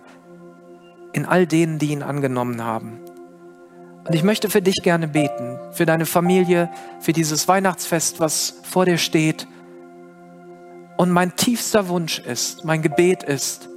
In 1.14 1.26
all 1.26 1.46
denen, 1.46 1.78
die 1.78 1.92
ihn 1.92 2.04
angenommen 2.04 2.64
haben. 2.64 3.00
Und 4.08 4.16
ich 4.16 4.24
möchte 4.24 4.50
für 4.50 4.62
dich 4.62 4.82
gerne 4.84 5.08
beten, 5.08 5.60
für 5.72 5.86
deine 5.86 6.06
Familie, 6.06 6.70
für 7.00 7.14
dieses 7.14 7.48
Weihnachtsfest, 7.48 8.20
was 8.20 8.56
vor 8.64 8.86
dir 8.86 8.98
steht. 8.98 9.48
Und 10.98 11.12
mein 11.12 11.36
tiefster 11.36 11.88
Wunsch 11.88 12.20
ist, 12.20 12.66
mein 12.66 12.82
Gebet 12.82 13.24
ist, 13.24 13.70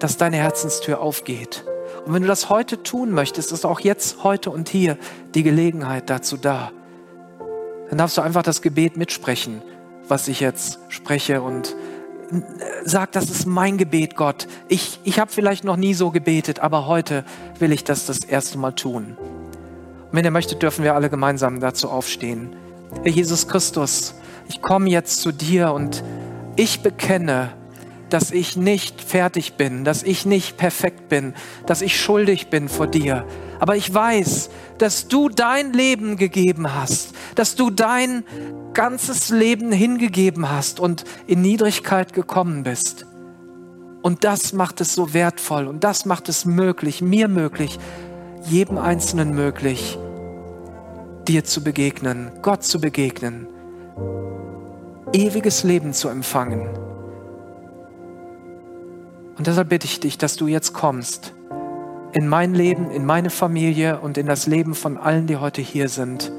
dass 0.00 0.16
deine 0.16 0.38
Herzenstür 0.38 1.00
aufgeht. 1.00 1.64
Und 2.04 2.14
wenn 2.14 2.22
du 2.22 2.28
das 2.28 2.48
heute 2.48 2.82
tun 2.82 3.12
möchtest, 3.12 3.52
ist 3.52 3.64
auch 3.64 3.80
jetzt, 3.80 4.24
heute 4.24 4.50
und 4.50 4.68
hier 4.68 4.98
die 5.34 5.42
Gelegenheit 5.42 6.10
dazu 6.10 6.36
da. 6.36 6.72
Dann 7.94 7.98
darfst 7.98 8.18
du 8.18 8.22
einfach 8.22 8.42
das 8.42 8.60
Gebet 8.60 8.96
mitsprechen, 8.96 9.62
was 10.08 10.26
ich 10.26 10.40
jetzt 10.40 10.80
spreche 10.88 11.40
und 11.42 11.76
sag, 12.84 13.12
das 13.12 13.30
ist 13.30 13.46
mein 13.46 13.78
Gebet, 13.78 14.16
Gott. 14.16 14.48
Ich, 14.66 14.98
ich 15.04 15.20
habe 15.20 15.30
vielleicht 15.30 15.62
noch 15.62 15.76
nie 15.76 15.94
so 15.94 16.10
gebetet, 16.10 16.58
aber 16.58 16.88
heute 16.88 17.24
will 17.60 17.70
ich 17.70 17.84
das 17.84 18.04
das 18.04 18.24
erste 18.24 18.58
Mal 18.58 18.72
tun. 18.72 19.16
Und 19.16 20.08
wenn 20.10 20.24
ihr 20.24 20.32
möchtet, 20.32 20.60
dürfen 20.60 20.82
wir 20.82 20.96
alle 20.96 21.08
gemeinsam 21.08 21.60
dazu 21.60 21.88
aufstehen. 21.88 22.56
Herr 23.04 23.12
Jesus 23.12 23.46
Christus, 23.46 24.16
ich 24.48 24.60
komme 24.60 24.90
jetzt 24.90 25.20
zu 25.20 25.30
dir 25.30 25.70
und 25.70 26.02
ich 26.56 26.82
bekenne, 26.82 27.52
dass 28.10 28.32
ich 28.32 28.56
nicht 28.56 29.02
fertig 29.02 29.54
bin, 29.54 29.84
dass 29.84 30.02
ich 30.02 30.26
nicht 30.26 30.56
perfekt 30.56 31.08
bin, 31.08 31.32
dass 31.66 31.80
ich 31.80 32.00
schuldig 32.00 32.50
bin 32.50 32.68
vor 32.68 32.88
dir. 32.88 33.24
Aber 33.64 33.76
ich 33.76 33.94
weiß, 33.94 34.50
dass 34.76 35.08
du 35.08 35.30
dein 35.30 35.72
Leben 35.72 36.18
gegeben 36.18 36.74
hast, 36.74 37.14
dass 37.34 37.54
du 37.54 37.70
dein 37.70 38.22
ganzes 38.74 39.30
Leben 39.30 39.72
hingegeben 39.72 40.50
hast 40.50 40.80
und 40.80 41.04
in 41.26 41.40
Niedrigkeit 41.40 42.12
gekommen 42.12 42.64
bist. 42.64 43.06
Und 44.02 44.22
das 44.22 44.52
macht 44.52 44.82
es 44.82 44.94
so 44.94 45.14
wertvoll 45.14 45.66
und 45.66 45.82
das 45.82 46.04
macht 46.04 46.28
es 46.28 46.44
möglich, 46.44 47.00
mir 47.00 47.26
möglich, 47.26 47.78
jedem 48.44 48.76
Einzelnen 48.76 49.34
möglich, 49.34 49.98
dir 51.26 51.44
zu 51.44 51.64
begegnen, 51.64 52.32
Gott 52.42 52.64
zu 52.64 52.82
begegnen, 52.82 53.46
ewiges 55.14 55.64
Leben 55.64 55.94
zu 55.94 56.10
empfangen. 56.10 56.68
Und 59.38 59.46
deshalb 59.46 59.70
bitte 59.70 59.86
ich 59.86 60.00
dich, 60.00 60.18
dass 60.18 60.36
du 60.36 60.48
jetzt 60.48 60.74
kommst 60.74 61.32
in 62.14 62.28
mein 62.28 62.54
Leben, 62.54 62.90
in 62.90 63.04
meine 63.04 63.28
Familie 63.28 64.00
und 64.00 64.16
in 64.16 64.26
das 64.26 64.46
Leben 64.46 64.74
von 64.74 64.96
allen, 64.96 65.26
die 65.26 65.36
heute 65.36 65.60
hier 65.60 65.88
sind. 65.88 66.32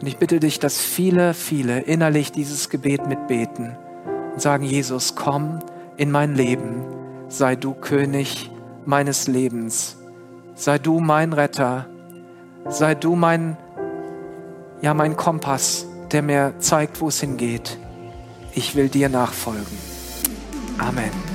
Und 0.00 0.06
ich 0.06 0.16
bitte 0.16 0.40
dich, 0.40 0.58
dass 0.58 0.78
viele, 0.78 1.32
viele 1.34 1.80
innerlich 1.80 2.32
dieses 2.32 2.68
Gebet 2.68 3.06
mitbeten 3.06 3.76
und 4.32 4.42
sagen, 4.42 4.64
Jesus, 4.64 5.14
komm 5.14 5.60
in 5.96 6.10
mein 6.10 6.34
Leben, 6.34 6.84
sei 7.28 7.54
du 7.54 7.74
König 7.74 8.50
meines 8.84 9.28
Lebens, 9.28 9.96
sei 10.56 10.78
du 10.78 10.98
mein 10.98 11.32
Retter, 11.32 11.86
sei 12.68 12.96
du 12.96 13.14
mein, 13.14 13.56
ja, 14.80 14.94
mein 14.94 15.16
Kompass, 15.16 15.86
der 16.10 16.22
mir 16.22 16.54
zeigt, 16.58 17.00
wo 17.00 17.06
es 17.06 17.20
hingeht. 17.20 17.78
Ich 18.52 18.74
will 18.74 18.88
dir 18.88 19.08
nachfolgen. 19.08 19.78
Amen. 20.78 21.31